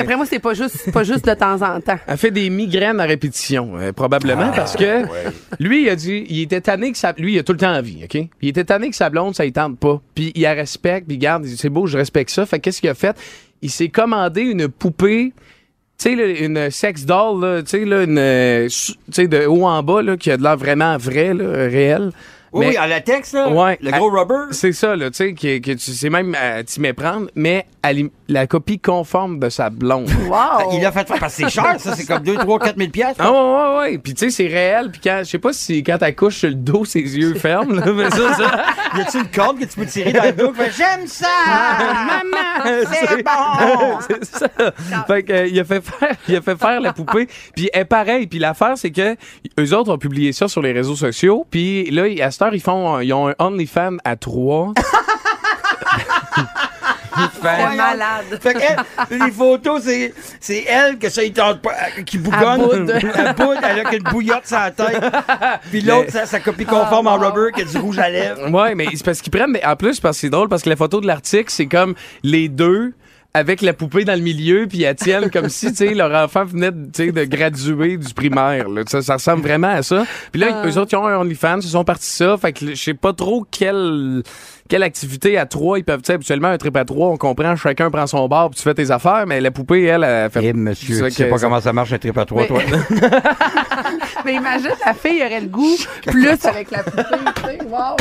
Après 0.00 0.16
moi, 0.16 0.26
c'est 0.26 0.38
pas 0.40 0.54
juste, 0.54 0.90
pas 0.92 1.04
juste 1.04 1.24
de 1.26 1.34
temps 1.34 1.60
en 1.62 1.80
temps. 1.80 1.98
Elle 2.06 2.16
fait 2.16 2.30
des 2.30 2.50
migraines 2.50 2.98
à 3.00 3.04
répétition, 3.04 3.76
euh, 3.76 3.92
probablement, 3.92 4.50
parce 4.50 4.76
que 4.76 5.04
lui, 5.60 5.82
il 5.84 5.88
a 5.88 5.96
dit, 5.96 6.24
il 6.28 6.40
était 6.42 6.60
tanné 6.60 6.90
que 6.92 6.98
sa, 6.98 7.12
lui, 7.16 7.34
il 7.34 7.38
a 7.38 7.42
tout 7.42 7.52
le 7.52 7.58
temps 7.58 7.74
envie, 7.74 8.00
OK? 8.04 8.18
Il 8.42 8.48
était 8.48 8.64
tanné 8.64 8.90
que 8.90 8.96
sa 8.96 9.08
blonde, 9.10 9.34
ça 9.36 9.44
il 9.44 9.52
tente 9.52 9.78
pas. 9.78 10.00
Puis 10.14 10.32
il 10.34 10.42
la 10.42 10.54
respecte, 10.54 11.06
puis 11.06 11.16
il 11.16 11.20
garde, 11.20 11.44
il 11.44 11.50
dit, 11.50 11.56
c'est 11.56 11.68
beau, 11.70 11.86
je 11.86 11.96
respecte 11.96 12.30
ça. 12.30 12.44
Fait 12.46 12.58
que 12.58 12.64
qu'est-ce 12.64 12.80
qu'il 12.80 12.90
a 12.90 12.94
fait? 12.94 13.16
Il 13.62 13.70
s'est 13.70 13.88
commandé 13.88 14.40
une 14.42 14.66
poupée, 14.68 15.32
tu 15.98 16.16
sais, 16.16 16.44
une 16.44 16.68
sex 16.70 17.04
doll, 17.06 17.62
tu 17.62 17.70
sais, 17.70 17.84
là, 17.84 18.02
une, 18.02 18.18
euh, 18.18 18.68
su- 18.68 18.94
tu 18.94 18.98
sais, 19.12 19.28
de 19.28 19.46
haut 19.46 19.64
en 19.66 19.80
bas, 19.84 20.02
là, 20.02 20.16
qui 20.16 20.32
a 20.32 20.36
de 20.36 20.42
l'air 20.42 20.56
vraiment 20.56 20.96
vrai, 20.96 21.32
là, 21.34 21.44
euh, 21.44 21.68
réel. 21.70 22.10
Oui, 22.52 22.66
Mais- 22.66 22.72
oui, 22.72 22.78
en 22.78 22.86
latex, 22.86 23.32
là. 23.32 23.48
Ouais. 23.48 23.78
Le 23.80 23.90
gros 23.92 24.14
À- 24.14 24.20
rubber. 24.20 24.52
C'est 24.52 24.72
ça, 24.72 24.94
là, 24.94 25.10
tu 25.10 25.16
sais, 25.16 25.32
que, 25.34 25.58
que 25.58 25.72
tu 25.72 25.92
sais 25.92 26.10
même 26.10 26.34
à 26.34 26.62
t'y 26.62 26.80
méprendre, 26.80 27.28
mais 27.34 27.66
à 27.82 27.92
la 28.28 28.46
copie 28.46 28.78
conforme 28.78 29.38
de 29.38 29.48
sa 29.48 29.70
blonde. 29.70 30.08
Wow! 30.28 30.70
Il 30.72 30.84
a 30.86 30.92
fait 30.92 31.06
faire 31.06 31.18
parce 31.18 31.36
que 31.36 31.44
c'est 31.44 31.50
cher, 31.50 31.74
ça. 31.78 31.94
C'est 31.96 32.06
comme 32.06 32.22
2, 32.22 32.36
3, 32.36 32.58
4 32.58 32.76
000 32.78 32.90
piastres. 32.90 33.22
Ah 33.24 33.30
ouais, 33.32 33.38
ouais, 33.38 33.78
ouais. 33.92 33.98
Puis 33.98 34.14
tu 34.14 34.26
sais, 34.26 34.30
c'est 34.30 34.46
réel. 34.46 34.90
Puis 34.90 35.00
quand, 35.02 35.18
je 35.20 35.24
sais 35.30 35.38
pas 35.38 35.52
si 35.52 35.82
quand 35.82 35.98
elle 36.00 36.14
couche 36.14 36.36
sur 36.36 36.48
le 36.48 36.54
dos, 36.54 36.84
ses 36.84 37.00
yeux 37.00 37.34
ferment. 37.34 37.74
Là, 37.74 37.92
mais 37.92 38.10
ça, 38.10 38.34
ça. 38.34 38.64
Y 38.96 39.00
a-tu 39.00 39.18
une 39.18 39.28
corde 39.28 39.58
que 39.58 39.64
tu 39.64 39.78
peux 39.78 39.86
tirer 39.86 40.12
dans 40.12 40.22
le 40.24 40.32
dos? 40.32 40.52
fait, 40.54 40.70
J'aime 40.76 41.06
ça! 41.06 41.26
Maman! 41.80 42.82
C'est 42.92 43.22
bon! 43.22 43.98
c'est 44.08 44.24
ça. 44.24 44.48
Fait 45.06 45.22
que, 45.22 45.32
euh, 45.32 45.46
il 45.46 45.58
a 45.60 45.64
fait 45.64 45.80
faire, 45.84 46.14
il 46.28 46.36
a 46.36 46.40
fait 46.40 46.56
faire 46.56 46.80
la 46.80 46.92
poupée. 46.92 47.26
Puis 47.54 47.68
elle 47.72 47.82
est 47.82 47.84
pareil. 47.84 48.26
Puis 48.26 48.38
l'affaire, 48.38 48.72
c'est 48.76 48.90
que 48.90 49.16
eux 49.58 49.74
autres 49.74 49.92
ont 49.92 49.98
publié 49.98 50.32
ça 50.32 50.48
sur 50.48 50.62
les 50.62 50.72
réseaux 50.72 50.96
sociaux. 50.96 51.46
Puis 51.50 51.90
là, 51.90 52.04
à 52.24 52.30
cette 52.30 52.41
ils 52.52 52.60
font, 52.60 53.00
ils 53.00 53.12
ont 53.12 53.28
un 53.28 53.34
OnlyFans 53.38 53.96
à 54.04 54.16
trois. 54.16 54.72
C'est 57.42 57.76
malade. 57.76 58.40
Fait 58.40 58.54
que 58.54 59.24
les 59.24 59.30
photos, 59.30 59.82
c'est, 59.82 60.14
c'est 60.40 60.64
elle 60.64 60.98
que 60.98 61.08
ça 61.08 61.22
y 61.22 61.32
tente 61.32 61.60
pas, 61.60 61.72
euh, 61.72 62.02
qui 62.02 62.18
bougonne. 62.18 62.88
Elle 62.90 63.34
boude, 63.34 63.58
elle 63.62 63.80
a 63.80 63.84
qu'une 63.84 64.02
bouillotte 64.04 64.46
sur 64.46 64.58
la 64.58 64.70
tête. 64.70 65.02
Puis 65.70 65.82
l'autre, 65.82 66.10
sa, 66.10 66.26
sa 66.26 66.40
copie 66.40 66.64
conforme 66.64 67.08
en 67.08 67.18
rubber 67.18 67.52
qui 67.54 67.62
a 67.62 67.64
du 67.64 67.78
rouge 67.78 67.98
à 67.98 68.08
lèvres. 68.08 68.50
Ouais, 68.50 68.74
mais 68.74 68.86
c'est 68.94 69.04
parce 69.04 69.20
qu'ils 69.20 69.32
prennent. 69.32 69.50
Mais 69.50 69.64
en 69.64 69.76
plus, 69.76 70.00
parce 70.00 70.16
que 70.16 70.20
c'est 70.22 70.30
drôle 70.30 70.48
parce 70.48 70.62
que 70.62 70.70
la 70.70 70.76
photo 70.76 71.00
de 71.00 71.06
l'article, 71.06 71.50
c'est 71.50 71.66
comme 71.66 71.94
les 72.22 72.48
deux 72.48 72.94
avec 73.34 73.62
la 73.62 73.72
poupée 73.72 74.04
dans 74.04 74.14
le 74.14 74.20
milieu, 74.20 74.66
puis 74.68 74.82
elles 74.82 74.94
tiennent 74.94 75.30
comme 75.30 75.48
si, 75.48 75.68
tu 75.70 75.76
sais, 75.76 75.94
leur 75.94 76.12
enfant 76.22 76.44
venait, 76.44 76.70
de, 76.70 76.84
tu 76.92 77.06
sais, 77.06 77.12
de 77.12 77.24
graduer 77.24 77.96
du 77.96 78.12
primaire. 78.12 78.68
Là. 78.68 78.82
Ça, 78.86 79.00
ça 79.00 79.14
ressemble 79.14 79.42
vraiment 79.42 79.68
à 79.70 79.82
ça. 79.82 80.04
Puis 80.32 80.40
là, 80.40 80.62
eux 80.66 80.76
autres, 80.78 80.92
ils 80.92 80.96
ont 80.96 81.06
un 81.06 81.16
OnlyFans, 81.16 81.60
ils 81.60 81.68
sont 81.68 81.82
partis 81.84 82.10
ça. 82.10 82.36
Fait 82.36 82.52
que 82.52 82.74
je 82.74 82.74
sais 82.74 82.92
pas 82.94 83.12
trop 83.14 83.46
quelle 83.50 84.22
quelle 84.68 84.82
activité 84.82 85.36
à 85.38 85.46
trois 85.46 85.78
ils 85.78 85.84
peuvent. 85.84 86.00
Tu 86.02 86.06
sais, 86.08 86.12
habituellement, 86.14 86.48
un 86.48 86.58
trip 86.58 86.76
à 86.76 86.84
trois, 86.84 87.08
on 87.08 87.16
comprend, 87.16 87.56
chacun 87.56 87.90
prend 87.90 88.06
son 88.06 88.26
bar, 88.28 88.50
puis 88.50 88.58
tu 88.58 88.62
fais 88.64 88.74
tes 88.74 88.90
affaires, 88.90 89.24
mais 89.26 89.40
la 89.40 89.50
poupée, 89.50 89.84
elle, 89.84 90.04
elle 90.04 90.30
fait. 90.30 90.44
Eh, 90.44 90.52
monsieur, 90.52 90.94
tu 91.08 91.10
sais 91.10 91.24
que 91.24 91.30
pas 91.30 91.38
ça- 91.38 91.46
comment 91.46 91.60
ça 91.60 91.72
marche 91.72 91.92
un 91.92 91.98
trip 91.98 92.16
à 92.18 92.24
trois, 92.26 92.42
Mais- 92.42 92.48
toi. 92.48 92.62
Mais 94.24 94.34
imagine, 94.34 94.70
la 94.86 94.94
fille 94.94 95.22
aurait 95.22 95.40
le 95.40 95.48
goût 95.48 95.76
plus 96.06 96.28
avec 96.46 96.70
la 96.70 96.82
poupée, 96.82 97.02
tu 97.36 97.42
sais. 97.44 97.58
Wow! 97.68 97.96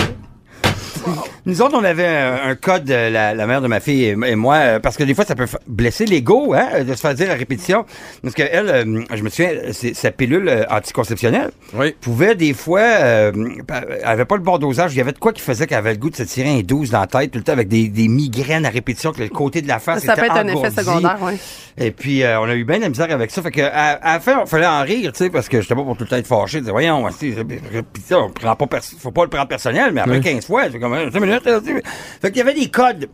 Nous 1.46 1.62
autres, 1.62 1.76
on 1.78 1.84
avait 1.84 2.06
un, 2.08 2.50
un 2.50 2.56
code, 2.56 2.88
la, 2.90 3.34
la 3.34 3.48
mère 3.48 3.62
de 3.62 3.68
ma 3.68 3.80
fille 3.80 4.04
et, 4.06 4.16
et 4.26 4.36
moi, 4.36 4.56
euh, 4.56 4.80
parce 4.80 4.96
que 4.98 5.04
des 5.04 5.14
fois, 5.16 5.26
ça 5.26 5.36
peut 5.36 5.48
blesser 5.68 6.06
l'ego, 6.06 6.54
hein, 6.54 6.84
de 6.84 6.94
se 6.94 7.00
faire 7.00 7.16
dire 7.16 7.32
à 7.32 7.34
répétition. 7.34 7.86
Parce 8.22 8.36
que 8.36 8.44
elle, 8.44 8.70
euh, 8.70 9.02
je 9.16 9.24
me 9.24 9.30
souviens, 9.30 9.52
sa 9.94 10.12
pilule 10.12 10.48
euh, 10.50 10.64
anticonceptionnelle 10.70 11.52
Oui. 11.74 11.96
pouvait 12.00 12.36
des 12.36 12.54
fois, 12.54 12.80
euh, 12.82 13.32
elle 13.70 14.06
avait 14.06 14.26
pas 14.26 14.36
le 14.36 14.44
bon 14.44 14.58
dosage. 14.58 14.94
Il 14.94 14.98
y 14.98 15.02
avait 15.02 15.14
de 15.14 15.20
quoi 15.20 15.34
qui 15.34 15.42
faisait 15.42 15.66
qu'elle 15.68 15.78
avait 15.80 15.94
le 15.94 16.00
goût 16.00 16.10
de 16.10 16.16
se 16.16 16.24
tirer 16.24 16.50
un 16.60 16.62
12 16.62 16.92
dans 16.92 17.00
la 17.02 17.08
tête 17.08 17.32
tout 17.32 17.40
le 17.40 17.44
temps 17.44 17.54
avec 17.54 17.68
des, 17.68 17.88
des 17.88 18.08
migraines 18.08 18.66
à 18.66 18.70
répétition, 18.70 19.12
que 19.12 19.22
le 19.22 19.30
côté 19.30 19.62
de 19.62 19.68
la 19.68 19.80
face 19.80 20.04
Ça 20.04 20.14
était 20.14 20.22
peut 20.22 20.28
être 20.28 20.38
un 20.38 20.48
effet 20.48 20.70
secondaire, 20.82 21.18
oui. 21.22 21.34
Et 21.78 21.92
puis, 21.92 22.22
euh, 22.24 22.40
on 22.42 22.44
a 22.50 22.54
eu 22.56 22.66
bien 22.66 22.78
de 22.78 22.84
la 22.84 22.90
misère 22.90 23.10
avec 23.12 23.32
ça. 23.32 23.42
Fait 23.42 23.50
que, 23.52 23.62
à, 23.62 23.92
à 23.94 24.14
la 24.14 24.20
fin, 24.20 24.42
il 24.46 24.48
fallait 24.50 24.68
en 24.68 24.82
rire, 24.84 25.12
tu 25.14 25.24
sais, 25.24 25.30
parce 25.30 25.48
que 25.50 25.62
j'étais 25.62 25.74
pas 25.74 25.84
pour 25.84 25.96
tout 25.98 26.04
le 26.04 26.10
temps 26.10 26.18
être 26.18 26.28
fâché. 26.28 26.62
Je 26.64 26.70
voyons, 26.70 27.06
on 27.06 28.30
prend 28.30 28.56
pas, 28.56 28.80
faut 28.82 29.12
pas 29.12 29.24
le 29.24 29.30
prendre 29.30 29.48
personnel, 29.48 29.92
mais 29.94 30.02
après 30.02 30.18
Oui. 30.18 30.22
15 30.22 30.46
fois, 30.46 30.70
c'est 30.98 31.12
comme, 31.12 31.12
5 31.12 31.20
minutes, 31.22 31.46
là, 31.46 31.60
tu 31.60 31.68
sais. 31.68 31.84
Fait 32.22 32.30
qu'il 32.30 32.38
y 32.38 32.42
avait 32.42 32.54
des 32.54 32.70
codes. 32.70 33.10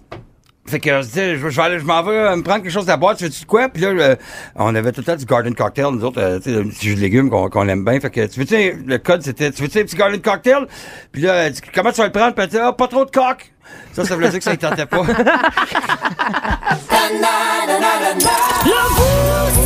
Fait 0.68 0.82
que 0.82 0.90
je 0.90 1.08
disais, 1.08 1.38
je, 1.38 1.48
vais 1.48 1.62
aller, 1.62 1.80
je 1.80 1.86
m'en 1.86 2.04
vais 2.04 2.12
euh, 2.12 2.36
me 2.36 2.44
prendre 2.44 2.62
quelque 2.62 2.74
chose 2.74 2.88
la 2.88 2.98
boîte, 2.98 3.20
tu 3.20 3.24
veux-tu 3.24 3.46
quoi? 3.46 3.70
Puis 3.70 3.84
là, 3.84 3.90
euh, 3.90 4.16
on 4.56 4.76
avait 4.76 4.92
tout 4.92 5.00
le 5.00 5.06
temps 5.06 5.16
du 5.16 5.24
garden 5.24 5.56
cocktail, 5.56 5.86
nous 5.94 6.04
autres, 6.04 6.22
euh, 6.22 6.40
tu 6.40 6.52
sais, 6.52 6.58
le 6.58 6.66
petit 6.66 6.90
jus 6.90 6.96
de 6.96 7.00
légumes 7.00 7.30
qu'on 7.30 7.50
qu'on 7.50 7.70
aime 7.70 7.86
bien. 7.86 7.98
Fait 8.02 8.10
que, 8.10 8.26
tu 8.26 8.42
veux-tu, 8.42 8.84
le 8.86 8.98
code, 8.98 9.22
c'était, 9.22 9.50
tu 9.52 9.62
veux-tu 9.62 9.80
un 9.80 9.84
petit 9.84 9.96
garden 9.96 10.20
cocktail? 10.20 10.68
Puis 11.14 11.22
là, 11.22 11.50
comment 11.74 11.92
tu 11.92 12.00
vas 12.00 12.08
le 12.08 12.12
prendre? 12.12 12.36
Puis 12.36 12.46
elle 12.52 12.60
ah, 12.62 12.74
pas 12.74 12.90
trop 12.90 13.06
de 13.06 13.12
coque. 13.12 13.54
Ça, 13.94 14.06
ça 14.06 14.16
voulait 14.16 14.30
dire 14.30 14.40
que 14.40 14.44
ça 14.46 14.52
ne 14.52 14.56
tentait 14.58 14.86
pas. 14.86 15.02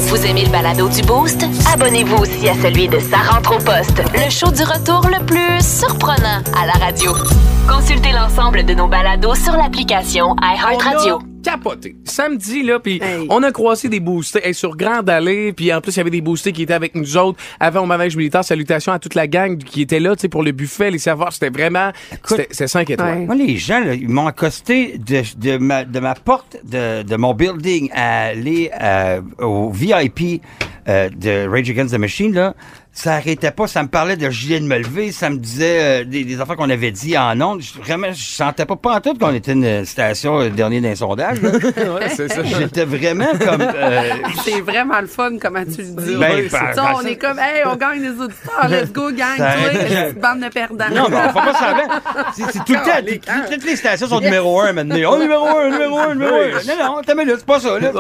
Vous 0.08 0.26
aimez 0.26 0.46
le 0.46 0.52
balado 0.52 0.88
du 0.90 1.02
Boost? 1.02 1.46
Abonnez-vous 1.74 2.18
aussi 2.18 2.50
à 2.50 2.54
celui 2.56 2.88
de 2.88 3.00
Sa 3.00 3.18
rentre 3.18 3.56
au 3.56 3.60
poste, 3.60 4.02
le 4.14 4.30
show 4.30 4.52
du 4.52 4.64
retour 4.64 5.08
le 5.08 5.24
plus 5.26 5.62
surprenant 5.62 6.42
à 6.62 6.66
la 6.66 6.74
radio. 6.74 7.14
Consultez 7.68 8.12
l'ensemble 8.12 8.66
de 8.66 8.74
nos 8.74 8.88
balados 8.88 9.36
sur 9.36 9.54
l'application 9.54 10.36
iHeartRadio. 10.42 11.31
Capoté. 11.44 11.96
Samedi, 12.06 12.64
là, 12.64 12.80
puis 12.80 13.00
Hey. 13.02 13.26
on 13.30 13.42
a 13.44 13.52
croisé 13.52 13.90
des 13.90 14.00
boostés 14.00 14.42
hey, 14.44 14.54
sur 14.54 14.76
Grande 14.78 15.10
Allée, 15.10 15.54
puis 15.54 15.74
en 15.74 15.82
plus, 15.82 15.94
il 15.94 15.98
y 15.98 16.02
avait 16.02 16.10
des 16.10 16.22
boostés 16.22 16.52
qui 16.52 16.64
étaient 16.64 16.74
avec 16.74 16.96
nous 16.96 17.18
autres 17.18 17.40
avant 17.60 17.82
au 17.82 17.86
manège 17.86 18.16
militaire. 18.16 18.44
Salutations 18.44 18.92
à 18.92 19.00
toute 19.00 19.16
la 19.16 19.28
gang 19.28 19.58
qui 19.58 19.82
était 19.82 20.00
là, 20.00 20.16
tu 20.16 20.22
sais, 20.22 20.30
pour 20.30 20.44
le 20.44 20.52
buffet, 20.52 20.92
les 20.92 21.00
serveurs. 21.00 21.34
C'était 21.34 21.50
vraiment... 21.50 21.92
C'était 22.26 22.48
c'était 22.52 22.68
5 22.68 22.90
étoiles. 22.90 23.20
Ouais. 23.20 23.26
Moi, 23.26 23.36
les 23.36 23.58
gens, 23.58 23.80
là, 23.80 23.94
ils 23.94 24.10
m'ont 24.10 24.28
accosté 24.28 24.98
de, 24.98 25.22
de, 25.38 25.58
ma, 25.58 25.84
de 25.84 26.00
ma 26.00 26.16
porte 26.16 26.58
de, 26.64 27.04
de 27.04 27.16
mon 27.16 27.34
building 27.34 27.90
à 27.94 28.26
aller 28.28 28.70
euh, 28.82 29.22
au 29.40 29.70
VIP 29.72 30.42
euh, 30.88 31.10
de 31.10 31.48
Rage 31.48 31.70
Against 31.70 31.94
the 31.94 31.98
Machine, 32.00 32.34
là. 32.34 32.54
Ça 32.94 33.14
arrêtait 33.14 33.52
pas, 33.52 33.68
ça 33.68 33.84
me 33.84 33.88
parlait 33.88 34.18
de 34.18 34.30
gilet 34.30 34.60
de 34.60 34.66
me 34.66 34.78
lever, 34.78 35.14
ça 35.14 35.30
me 35.30 35.38
disait 35.38 36.02
euh, 36.02 36.04
des, 36.04 36.26
des 36.26 36.42
affaires 36.42 36.58
qu'on 36.58 36.70
avait 36.70 36.92
dit 36.92 37.18
en 37.18 37.40
ondes. 37.40 37.62
Je- 37.62 37.80
Vraiment, 37.80 38.12
je 38.12 38.22
sentais 38.22 38.66
pas 38.66 38.76
pas 38.76 38.96
en 38.96 39.00
tout 39.00 39.14
qu'on 39.18 39.34
était 39.34 39.54
une 39.54 39.86
station 39.86 40.42
euh, 40.42 40.50
dernier 40.50 40.82
d'un 40.82 40.94
sondage. 40.94 41.42
là. 41.42 41.52
Ouais, 41.92 42.10
c'est 42.14 42.30
ça. 42.30 42.44
J'étais 42.44 42.84
vraiment 42.84 43.32
comme... 43.40 43.62
euh, 43.62 44.10
C'est 44.44 44.60
vraiment 44.60 45.00
le 45.00 45.08
fun, 45.08 45.38
comment 45.42 45.64
tu 45.64 45.78
le 45.82 45.84
dis. 46.04 46.16
Ben, 46.18 46.44
Tu 46.44 46.50
ben, 46.50 46.60
on 46.94 47.02
ça- 47.02 47.10
est 47.10 47.16
comme, 47.16 47.40
hey, 47.40 47.64
on 47.66 47.76
gagne 47.78 48.02
les 48.02 48.10
auditeurs, 48.10 48.68
let's 48.70 48.92
go, 48.92 49.10
gang, 49.12 49.38
Ça 49.38 49.54
petite 49.72 50.20
bande 50.22 50.42
de 50.42 50.50
perdants. 50.50 50.86
Non, 50.94 51.08
mais 51.10 51.16
on 51.30 51.34
pas 51.34 51.54
semblant. 51.54 52.00
C'est 52.36 52.44
c'est 52.52 52.66
tout 52.66 52.74
le 52.74 53.20
temps. 53.20 53.46
Toutes- 53.50 53.64
les 53.66 53.76
stations 53.78 54.08
sont 54.08 54.20
numéro 54.20 54.60
un 54.60 54.74
maintenant. 54.74 54.96
Oh, 55.14 55.18
numéro 55.18 55.48
un, 55.48 55.70
numéro 55.70 55.98
un, 55.98 56.14
numéro 56.14 56.36
un. 56.36 56.48
Non, 56.50 56.96
non, 56.96 57.02
t'as 57.06 57.16
minute, 57.16 57.36
c'est 57.38 57.46
pas 57.46 57.60
ça, 57.62 57.80
là. 57.80 57.92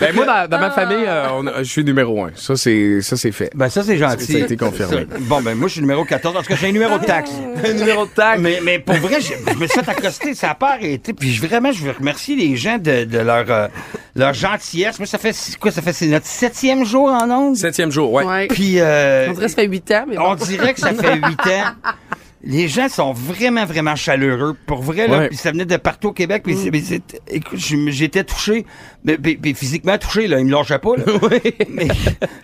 Ben, 0.00 0.14
moi, 0.14 0.24
dans, 0.24 0.48
dans 0.48 0.58
ma 0.58 0.70
famille, 0.70 1.04
euh, 1.06 1.26
on 1.34 1.46
a- 1.46 1.58
je 1.62 1.64
suis 1.70 1.84
numéro 1.84 2.24
un. 2.24 2.30
Ça, 2.36 2.56
c'est 2.56 3.02
ça, 3.02 3.18
c'est 3.18 3.32
fait. 3.32 3.50
Ben, 3.54 3.68
ça, 3.68 3.82
c'est 3.82 3.98
gentil. 3.98 4.29
Ça 4.32 4.38
a 4.38 4.40
été 4.40 4.56
confirmé. 4.56 5.06
Bon, 5.20 5.40
ben 5.42 5.54
moi, 5.54 5.68
je 5.68 5.72
suis 5.74 5.80
numéro 5.80 6.04
14. 6.04 6.36
En 6.36 6.40
tout 6.42 6.46
cas, 6.48 6.56
j'ai 6.56 6.68
un 6.68 6.72
numéro 6.72 6.98
de 6.98 7.04
taxe. 7.04 7.30
Un 7.64 7.72
numéro 7.74 8.06
de 8.06 8.10
taxe. 8.10 8.40
Mais, 8.40 8.60
mais 8.62 8.78
pour 8.78 8.94
vrai, 8.96 9.20
je, 9.20 9.32
je 9.52 9.56
me 9.58 9.66
suis 9.66 9.80
fait 9.80 9.90
accoster, 9.90 10.34
ça 10.34 10.48
n'a 10.48 10.54
pas 10.54 10.72
arrêté. 10.74 11.12
Puis 11.12 11.32
je- 11.32 11.46
vraiment, 11.46 11.72
je 11.72 11.82
veux 11.84 11.90
remercier 11.92 12.36
les 12.36 12.56
gens 12.56 12.78
de, 12.78 13.04
de 13.04 13.18
leur, 13.18 13.44
euh, 13.50 13.68
leur 14.16 14.32
gentillesse. 14.34 14.98
Moi, 14.98 15.06
ça 15.06 15.18
fait 15.18 15.34
quoi? 15.60 15.70
Ça 15.70 15.82
fait 15.82 15.92
c'est 15.92 16.06
notre 16.06 16.26
septième 16.26 16.84
jour 16.84 17.08
en 17.08 17.30
ondes? 17.30 17.56
Septième 17.56 17.90
jour, 17.90 18.12
ouais. 18.12 18.24
Ouais. 18.24 18.46
Puis 18.48 18.76
euh, 18.78 19.26
On 19.28 19.32
dirait 19.32 19.44
que 19.46 19.50
ça 19.50 19.56
fait 19.56 19.66
8 19.68 19.90
ans, 19.92 20.04
mais 20.08 20.16
bon. 20.16 20.22
on 20.30 20.34
dirait 20.36 20.74
que 20.74 20.80
ça 20.80 20.94
fait 20.94 21.14
huit 21.16 21.40
ans. 21.46 21.70
Les 22.42 22.68
gens 22.68 22.88
sont 22.88 23.12
vraiment, 23.12 23.66
vraiment 23.66 23.94
chaleureux. 23.96 24.56
Pour 24.66 24.80
vrai, 24.82 25.06
là. 25.08 25.18
Ouais. 25.18 25.28
Puis 25.28 25.36
ça 25.36 25.50
venait 25.52 25.66
de 25.66 25.76
partout 25.76 26.08
au 26.08 26.12
Québec. 26.12 26.42
Puis 26.42 26.56
c'est- 26.56 27.02
écoute, 27.28 27.58
j'étais 27.58 28.24
touché. 28.24 28.64
Mais, 29.04 29.18
physiquement 29.54 29.98
touché, 29.98 30.26
là. 30.26 30.38
Ils 30.40 30.46
me 30.46 30.50
lâchaient 30.50 30.78
pas, 30.78 30.96
là. 30.96 31.04
Mais 31.68 31.88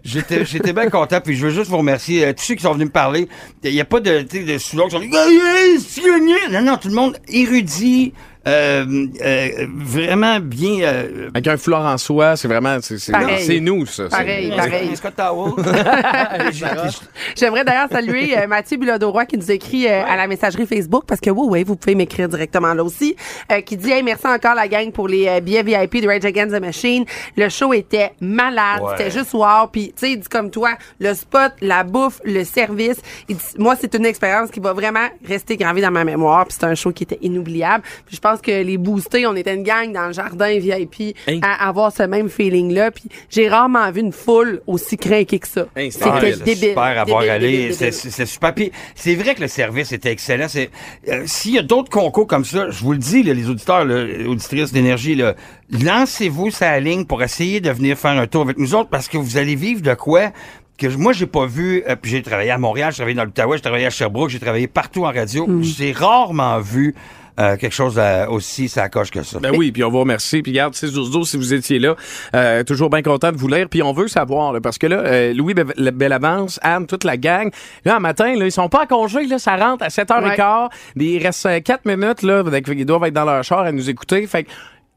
j'étais, 0.04 0.44
j'étais 0.44 0.74
bien 0.74 0.90
content. 0.90 1.20
Puis 1.22 1.34
je 1.36 1.46
veux 1.46 1.52
juste 1.52 1.70
vous 1.70 1.78
remercier. 1.78 2.26
euh, 2.26 2.32
tous 2.34 2.42
ceux 2.44 2.54
qui 2.56 2.62
sont 2.62 2.72
venus 2.74 2.88
me 2.88 2.92
parler. 2.92 3.26
Il 3.64 3.72
n'y 3.72 3.80
a 3.80 3.86
pas 3.86 4.00
de, 4.00 4.20
tu 4.20 4.38
sais, 4.38 4.44
de 4.44 4.58
sous 4.58 4.76
qui 4.84 4.90
sont 4.90 5.00
dit, 5.00 5.10
Ah, 5.14 5.26
yeah, 5.30 5.80
c'est 5.80 6.02
gagné. 6.02 6.34
Non, 6.50 6.60
non, 6.62 6.76
tout 6.76 6.88
le 6.88 6.94
monde 6.94 7.16
érudit. 7.28 8.12
Euh, 8.46 9.06
euh, 9.24 9.48
vraiment 9.76 10.38
bien. 10.40 10.80
Euh, 10.82 11.28
Avec 11.34 11.46
un 11.48 11.56
foulard 11.56 11.84
en 11.84 11.98
soie, 11.98 12.36
c'est 12.36 12.48
vraiment. 12.48 12.78
C'est 12.80 12.98
c'est- 12.98 13.12
Pareil. 13.12 13.44
c'est 13.44 13.60
nous, 13.60 13.86
ça. 13.86 14.04
C'est- 14.04 14.08
Pareil, 14.10 14.52
pareil. 14.56 14.96
Scott 14.96 15.14
J'aimerais 17.36 17.64
d'ailleurs 17.64 17.88
saluer 17.90 18.36
euh, 18.38 18.46
Mathieu 18.46 18.76
Bilodeau-Roy 18.78 19.26
qui 19.26 19.36
nous 19.38 19.50
écrit 19.50 19.86
euh, 19.88 20.02
à 20.06 20.16
la 20.16 20.26
messagerie 20.26 20.66
Facebook 20.66 21.04
parce 21.06 21.20
que 21.20 21.30
oui, 21.30 21.46
oui, 21.50 21.64
vous 21.64 21.76
pouvez 21.76 21.94
m'écrire 21.94 22.28
directement 22.28 22.74
là 22.74 22.84
aussi. 22.84 23.16
euh, 23.52 23.60
qui 23.60 23.76
dit 23.76 23.90
hey, 23.90 24.02
merci 24.02 24.26
encore 24.26 24.54
la 24.54 24.68
gang 24.68 24.90
pour 24.92 25.08
les 25.08 25.26
euh, 25.28 25.40
billets 25.40 25.62
VIP 25.62 26.02
de 26.02 26.08
Rage 26.08 26.24
Against 26.24 26.54
the 26.54 26.60
Machine. 26.60 27.04
Le 27.36 27.48
show 27.48 27.72
était 27.72 28.12
malade, 28.20 28.82
Ouais. 28.82 28.92
c'était 28.96 29.10
juste 29.10 29.32
wow. 29.34 29.66
Puis 29.72 29.88
tu 29.88 29.92
sais, 29.96 30.10
il 30.12 30.20
dit 30.20 30.28
comme 30.28 30.50
toi, 30.50 30.70
le 31.00 31.14
spot, 31.14 31.52
la 31.60 31.84
bouffe, 31.84 32.20
le 32.24 32.44
service. 32.44 32.96
Il 33.28 33.36
dit, 33.36 33.44
moi, 33.58 33.74
c'est 33.80 33.94
une 33.94 34.06
expérience 34.06 34.50
qui 34.50 34.60
va 34.60 34.72
vraiment 34.72 35.06
rester 35.26 35.56
gravée 35.56 35.80
dans 35.80 35.90
ma 35.90 36.04
mémoire. 36.04 36.46
Puis 36.46 36.56
c'est 36.60 36.66
un 36.66 36.74
show 36.74 36.92
qui 36.92 37.04
était 37.04 37.18
inoubliable. 37.22 37.82
Puis 38.06 38.16
je 38.16 38.20
pense 38.20 38.35
que 38.42 38.62
les 38.62 38.78
boostés, 38.78 39.26
on 39.26 39.34
était 39.36 39.54
une 39.54 39.62
gang 39.62 39.92
dans 39.92 40.06
le 40.08 40.12
jardin 40.12 40.58
VIP 40.58 41.16
à 41.42 41.68
avoir 41.68 41.92
ce 41.92 42.02
même 42.04 42.28
feeling 42.28 42.72
là. 42.72 42.90
Puis 42.90 43.04
j'ai 43.30 43.48
rarement 43.48 43.90
vu 43.90 44.00
une 44.00 44.12
foule 44.12 44.60
aussi 44.66 44.96
craquée 44.96 45.38
que 45.38 45.48
ça. 45.48 45.66
C'était 45.76 46.10
débile. 46.20 46.38
débile. 46.44 46.68
super 46.70 46.82
à 46.98 47.04
voir 47.04 47.20
débile, 47.20 47.30
aller. 47.30 47.68
débile, 47.70 47.92
C'est 47.92 48.26
super. 48.26 48.54
Puis 48.54 48.72
c'est 48.94 49.14
vrai 49.14 49.34
que 49.34 49.40
le 49.42 49.48
service 49.48 49.92
était 49.92 50.10
excellent. 50.10 50.46
Euh, 50.56 51.22
s'il 51.26 51.52
y 51.54 51.58
a 51.58 51.62
d'autres 51.62 51.90
concours 51.90 52.26
comme 52.26 52.44
ça, 52.44 52.70
je 52.70 52.82
vous 52.82 52.92
le 52.92 52.98
dis, 52.98 53.22
là, 53.22 53.34
les 53.34 53.48
auditeurs, 53.48 53.84
là, 53.84 54.04
les 54.04 54.26
auditrices 54.26 54.72
d'énergie, 54.72 55.14
là, 55.14 55.34
lancez-vous 55.70 56.50
sa 56.50 56.78
ligne 56.80 57.04
pour 57.04 57.22
essayer 57.22 57.60
de 57.60 57.70
venir 57.70 57.96
faire 57.98 58.12
un 58.18 58.26
tour 58.26 58.42
avec 58.42 58.58
nous 58.58 58.74
autres 58.74 58.88
parce 58.90 59.08
que 59.08 59.18
vous 59.18 59.36
allez 59.36 59.54
vivre 59.54 59.80
de 59.82 59.94
quoi 59.94 60.30
que 60.78 60.90
je- 60.90 60.98
moi 60.98 61.12
j'ai 61.12 61.26
pas 61.26 61.46
vu. 61.46 61.82
euh, 61.88 61.96
puis 61.96 62.10
j'ai 62.10 62.22
travaillé 62.22 62.50
à 62.50 62.58
Montréal, 62.58 62.92
j'ai 62.92 62.96
travaillé 62.96 63.16
dans 63.16 63.24
l'Outaouais, 63.24 63.56
j'ai 63.56 63.62
travaillé 63.62 63.86
à 63.86 63.90
Sherbrooke, 63.90 64.28
j'ai 64.30 64.38
travaillé 64.38 64.66
partout 64.66 65.04
en 65.06 65.12
radio. 65.12 65.46
J'ai 65.62 65.92
rarement 65.92 66.60
vu 66.60 66.94
euh, 67.38 67.56
quelque 67.56 67.72
chose 67.72 67.96
euh, 67.98 68.26
aussi 68.28 68.68
ça 68.68 68.88
coche 68.88 69.10
que 69.10 69.22
ça. 69.22 69.38
Ben 69.38 69.52
oui, 69.56 69.72
puis 69.72 69.84
on 69.84 69.90
vous 69.90 70.00
remercie. 70.00 70.42
Puis 70.42 70.52
garde 70.52 70.74
6 70.74 70.92
12 70.92 71.10
12 71.10 71.28
si 71.28 71.36
vous 71.36 71.54
étiez 71.54 71.78
là. 71.78 71.96
Euh, 72.34 72.64
toujours 72.64 72.90
bien 72.90 73.02
content 73.02 73.32
de 73.32 73.36
vous 73.36 73.48
lire. 73.48 73.68
Puis 73.68 73.82
on 73.82 73.92
veut 73.92 74.08
savoir, 74.08 74.52
là, 74.52 74.60
parce 74.60 74.78
que 74.78 74.86
là, 74.86 74.98
euh, 74.98 75.34
Louis 75.34 75.54
Bellavance, 75.54 76.58
Anne, 76.62 76.86
toute 76.86 77.04
la 77.04 77.16
gang, 77.16 77.50
là, 77.84 77.96
un 77.96 78.00
matin, 78.00 78.34
là, 78.36 78.44
ils 78.46 78.52
sont 78.52 78.68
pas 78.68 78.84
en 78.84 78.86
congé, 78.86 79.26
là, 79.26 79.38
ça 79.38 79.56
rentre 79.56 79.84
à 79.84 79.88
7h15. 79.88 80.68
Il 80.96 81.22
reste 81.22 81.62
4 81.62 81.84
minutes, 81.84 82.22
là, 82.22 82.42
donc 82.42 82.68
ils 82.68 82.86
doivent 82.86 83.04
être 83.04 83.14
dans 83.14 83.24
leur 83.24 83.44
char 83.44 83.60
à 83.60 83.72
nous 83.72 83.90
écouter. 83.90 84.26
Fait 84.26 84.44
que 84.44 84.50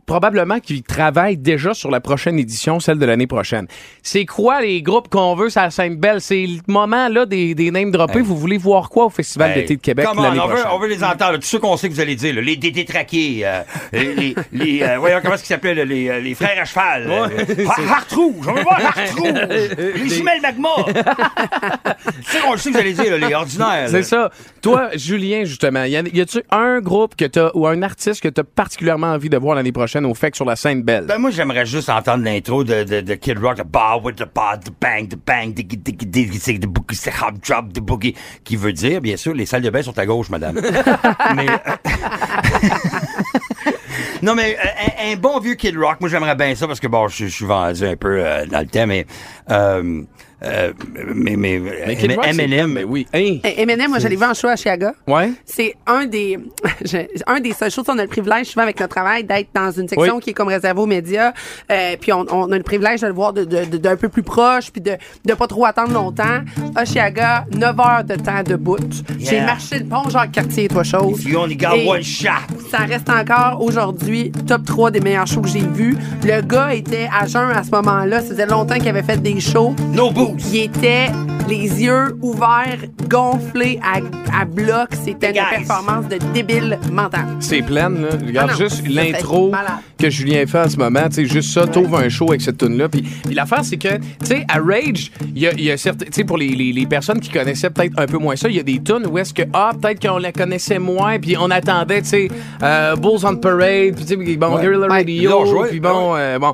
probablement 0.09 0.59
qu'ils 0.59 0.81
travaillent 0.81 1.37
déjà 1.37 1.75
sur 1.75 1.91
la 1.91 1.99
prochaine 2.01 2.39
édition, 2.39 2.79
celle 2.79 2.97
de 2.97 3.05
l'année 3.05 3.27
prochaine. 3.27 3.67
C'est 4.01 4.25
quoi 4.25 4.59
les 4.59 4.81
groupes 4.81 5.07
qu'on 5.07 5.35
veut? 5.35 5.51
Sur 5.51 5.61
la 5.61 5.69
Sainte-Belle? 5.69 6.19
C'est 6.19 6.47
le 6.47 6.61
moment, 6.67 7.09
là, 7.09 7.27
des, 7.27 7.53
des 7.53 7.69
names 7.69 7.91
droppés. 7.91 8.17
Hey. 8.17 8.23
Vous 8.25 8.35
voulez 8.35 8.57
voir 8.57 8.89
quoi 8.89 9.05
au 9.05 9.09
Festival 9.11 9.51
Hey, 9.51 9.61
d'été 9.61 9.75
de 9.75 9.81
Québec 9.81 10.07
l'année 10.17 10.39
on, 10.39 10.47
veut, 10.47 10.53
prochaine? 10.55 10.71
on 10.73 10.79
veut 10.79 10.87
les 10.87 11.03
entendre. 11.03 11.35
Tous 11.37 11.45
ceux 11.45 11.59
qu'on 11.59 11.77
sait 11.77 11.89
que 11.89 11.93
vous 11.93 11.99
allez 11.99 12.15
dire, 12.15 12.33
là, 12.33 12.41
les 12.41 12.55
détraqués, 12.55 13.41
euh, 13.43 13.61
les, 13.93 14.33
les, 14.51 14.81
euh, 14.81 14.97
voyons 14.97 15.19
comment 15.21 15.35
est-ce 15.35 15.43
qu'ils 15.43 15.53
s'appellent, 15.53 15.77
les, 15.87 16.09
euh, 16.09 16.19
les 16.19 16.33
frères 16.33 16.59
à 16.59 16.65
cheval. 16.65 17.11
Har- 17.11 17.91
Hartrouge, 17.97 18.47
on 18.47 18.53
veut 18.53 18.63
voir 18.63 18.79
Hartrouge. 18.83 19.29
les 19.95 20.09
jumelles 20.09 20.41
magma. 20.41 20.69
Ceux 22.25 22.41
qu'on 22.41 22.53
le 22.53 22.57
sait 22.57 22.69
que 22.71 22.75
vous 22.75 22.81
allez 22.81 22.93
dire, 22.93 23.15
là, 23.15 23.27
les 23.27 23.35
ordinaires. 23.35 23.89
C'est 23.89 24.01
ça. 24.03 24.31
Toi, 24.63 24.89
Julien, 24.95 25.43
justement, 25.45 25.83
y, 25.83 25.95
a-tu 25.95 26.41
un 26.49 26.79
groupe 26.79 27.15
que 27.15 27.25
t'as 27.25 27.51
ou 27.53 27.67
un 27.67 27.83
artiste 27.83 28.21
que 28.23 28.27
t'as 28.29 28.43
particulièrement 28.43 29.07
envie 29.13 29.29
de 29.29 29.37
voir 29.37 29.55
l'année 29.55 29.71
prochaine? 29.71 29.98
Au 30.05 30.13
FEC 30.13 30.35
sur 30.35 30.45
la 30.45 30.55
scène 30.55 30.83
belle? 30.83 31.05
Ben, 31.05 31.17
moi, 31.17 31.31
j'aimerais 31.31 31.65
juste 31.65 31.89
entendre 31.89 32.23
l'intro 32.23 32.63
de, 32.63 32.83
de, 32.83 33.01
de 33.01 33.15
Kid 33.15 33.39
Rock, 33.39 33.57
the 33.57 33.65
bar 33.65 34.03
with 34.03 34.15
the 34.15 34.27
bar, 34.33 34.59
the 34.59 34.69
bang, 34.79 35.07
the 35.07 35.15
bang, 35.15 35.53
the 35.53 35.59
diggy, 35.59 35.77
diggy, 35.77 36.05
diggy, 36.05 36.39
diggy, 36.39 36.59
the 36.59 36.67
boogie, 36.67 37.01
the 37.01 37.11
hop 37.21 37.39
drop, 37.41 37.73
the 37.73 37.79
boogie, 37.79 38.15
qui 38.43 38.55
veut 38.55 38.73
dire, 38.73 39.01
bien 39.01 39.17
sûr, 39.17 39.33
les 39.33 39.45
salles 39.45 39.61
de 39.61 39.69
bain 39.69 39.81
sont 39.81 39.97
à 39.97 40.05
gauche, 40.05 40.29
madame. 40.29 40.55
mais, 41.35 41.49
euh, 41.49 41.57
non, 44.21 44.35
mais 44.35 44.55
euh, 44.55 45.09
un, 45.09 45.13
un 45.13 45.15
bon 45.15 45.39
vieux 45.39 45.55
Kid 45.55 45.77
Rock, 45.77 45.97
moi, 45.99 46.09
j'aimerais 46.09 46.35
bien 46.35 46.53
ça 46.55 46.67
parce 46.67 46.79
que, 46.79 46.87
bon, 46.87 47.07
je, 47.07 47.25
je 47.25 47.33
suis 47.33 47.45
vendu 47.45 47.85
un 47.85 47.95
peu 47.95 48.25
euh, 48.25 48.45
dans 48.45 48.59
le 48.59 48.67
temps, 48.67 48.87
mais, 48.87 49.05
euh, 49.49 50.03
euh, 50.43 50.73
mais, 51.15 51.35
mais, 51.35 51.59
Mais 51.87 51.95
Kid 51.95 52.11
Rock, 52.13 52.25
c'est- 52.31 52.43
M&M, 52.43 52.71
Mais 52.73 52.83
oui. 52.83 53.05
Hein? 53.13 53.37
Eh, 53.43 53.61
Eminem, 53.61 53.89
moi, 53.89 53.99
l'ai 53.99 54.15
vu 54.15 54.23
en 54.23 54.33
show 54.33 54.47
à 54.47 54.55
Chiaga. 54.55 54.93
Ouais. 55.07 55.31
C'est 55.45 55.75
un 55.85 56.05
des, 56.05 56.39
je- 56.85 56.97
un 57.27 57.39
des 57.39 57.53
seules 57.53 57.71
choses, 57.71 57.85
on 57.89 57.97
a 57.97 58.03
le 58.03 58.07
privilège, 58.07 58.47
souvent 58.47 58.63
avec 58.63 58.79
notre 58.79 58.93
travail, 58.95 59.23
d'être 59.23 59.49
dans 59.53 59.71
une 59.71 59.87
section 59.87 60.15
Oui. 60.15 60.21
qui 60.21 60.29
est 60.31 60.33
comme 60.33 60.47
réservée 60.47 60.79
aux 60.81 60.85
médias. 60.85 61.33
Euh, 61.71 61.95
puis 61.99 62.13
on, 62.13 62.25
on 62.31 62.51
a 62.51 62.57
le 62.57 62.63
privilège 62.63 63.01
de 63.01 63.07
le 63.07 63.13
voir 63.13 63.33
de- 63.33 63.43
de- 63.45 63.65
de- 63.65 63.77
d'un 63.77 63.95
peu 63.95 64.09
plus 64.09 64.23
proche, 64.23 64.71
puis 64.71 64.81
de, 64.81 64.93
de 65.25 65.33
pas 65.33 65.47
trop 65.47 65.65
attendre 65.65 65.93
longtemps. 65.93 66.39
Oshiaga, 66.81 67.45
9 67.53 67.79
heures 67.79 68.03
de 68.03 68.15
temps 68.15 68.43
de 68.45 68.55
bout. 68.55 68.77
J'ai 69.19 69.35
Yeah. 69.35 69.45
marché 69.45 69.79
le 69.79 69.85
pont 69.85 70.07
Jacques-Cartier, 70.09 70.67
toi 70.67 70.83
chose. 70.83 71.23
You 71.25 71.37
only 71.39 71.55
got 71.55 71.75
Et 71.75 71.87
one 71.87 72.01
shot. 72.03 72.29
Ça 72.71 72.79
reste 72.79 73.09
encore 73.09 73.61
aujourd'hui 73.61 74.31
top 74.47 74.65
3 74.65 74.91
des 74.91 74.99
meilleurs 75.01 75.27
shows 75.27 75.41
que 75.41 75.49
j'ai 75.49 75.59
vus. 75.61 75.95
Le 76.23 76.41
gars 76.41 76.73
était 76.73 77.07
à 77.17 77.25
jeun 77.27 77.49
à 77.51 77.63
ce 77.63 77.71
moment-là. 77.71 78.21
Ça 78.21 78.27
faisait 78.29 78.45
longtemps 78.45 78.75
qu'il 78.77 78.87
avait 78.89 79.03
fait 79.03 79.21
des 79.21 79.39
shows. 79.39 79.75
No 79.93 80.09
boots. 80.11 80.28
Il 80.37 80.57
était 80.57 81.07
les 81.47 81.83
yeux 81.83 82.15
ouverts, 82.21 82.77
gonflés 83.09 83.79
à, 83.83 83.97
à 84.41 84.45
bloc. 84.45 84.89
C'était 85.03 85.27
une 85.29 85.33
Guys. 85.33 85.65
performance 85.65 86.07
de 86.07 86.17
débile 86.33 86.77
mental. 86.91 87.25
C'est 87.39 87.61
pleine, 87.61 88.01
là. 88.03 88.09
Regarde 88.25 88.49
Ah 88.51 88.53
non, 88.53 88.57
juste 88.59 88.83
ça, 88.85 88.89
l'intro 89.03 89.49
malade. 89.49 89.71
que 89.97 90.09
Julien 90.09 90.45
fait 90.45 90.59
en 90.59 90.69
ce 90.69 90.77
moment. 90.77 91.07
Tu 91.09 91.15
sais, 91.15 91.25
juste 91.25 91.51
ça, 91.51 91.65
t'ouvres 91.65 91.97
un 91.97 92.09
show 92.09 92.29
avec 92.29 92.41
cette 92.41 92.57
tune-là. 92.57 92.87
Puis, 92.89 93.01
puis 93.01 93.33
l'affaire, 93.33 93.63
c'est 93.65 93.77
que, 93.77 93.97
tu 93.97 94.03
sais, 94.25 94.45
à 94.47 94.59
Rage, 94.59 95.11
il 95.35 95.41
y 95.41 95.47
a, 95.47 95.51
il 95.53 95.63
y 95.63 95.71
a 95.71 95.77
certains, 95.77 96.05
tu 96.05 96.11
sais, 96.13 96.23
pour 96.23 96.37
les, 96.37 96.49
les, 96.49 96.71
les 96.71 96.85
personnes 96.85 97.19
qui 97.19 97.29
connaissaient 97.29 97.69
peut-être 97.71 97.93
un 97.97 98.05
peu 98.05 98.17
moins 98.17 98.35
ça, 98.35 98.47
il 98.49 98.55
y 98.55 98.59
a 98.59 98.63
des 98.63 98.79
tunes 98.81 99.07
où 99.09 99.17
est-ce 99.17 99.33
que, 99.33 99.43
ah, 99.53 99.71
peut-être 99.81 100.05
qu'on 100.07 100.17
la 100.19 100.31
connaissait 100.31 100.79
moins, 100.79 101.17
puis 101.19 101.35
on 101.37 101.49
attendait, 101.49 102.01
tu 102.03 102.09
sais, 102.09 102.27
euh, 102.61 102.95
Bulls 102.95 103.25
on 103.25 103.35
Parade, 103.37 103.95
puis 103.95 104.05
tu 104.05 104.07
sais, 104.25 104.35
bon, 104.37 104.55
Ouais. 104.55 104.61
Guerrilla 104.61 104.81
Ouais. 104.87 104.87
Radio, 104.99 105.21
Ils 105.23 105.27
l'ont 105.29 105.45
joué, 105.45 105.69
puis 105.69 105.79
bon, 105.79 106.13
ouais. 106.13 106.19
euh, 106.19 106.39
bon. 106.39 106.53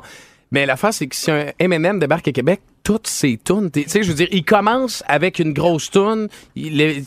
Mais 0.56 0.64
l'affaire, 0.64 0.94
c'est 0.94 1.06
que 1.06 1.14
si 1.14 1.30
un 1.30 1.48
M&M 1.58 1.98
débarque 1.98 2.28
à 2.28 2.32
Québec, 2.32 2.62
toutes 2.82 3.08
ces 3.08 3.38
tunes, 3.44 3.70
tu 3.70 3.84
sais, 3.86 4.02
je 4.02 4.08
veux 4.08 4.14
dire, 4.14 4.28
il 4.30 4.42
commence 4.42 5.02
avec 5.06 5.38
une 5.38 5.52
grosse 5.52 5.90
tune, 5.90 6.28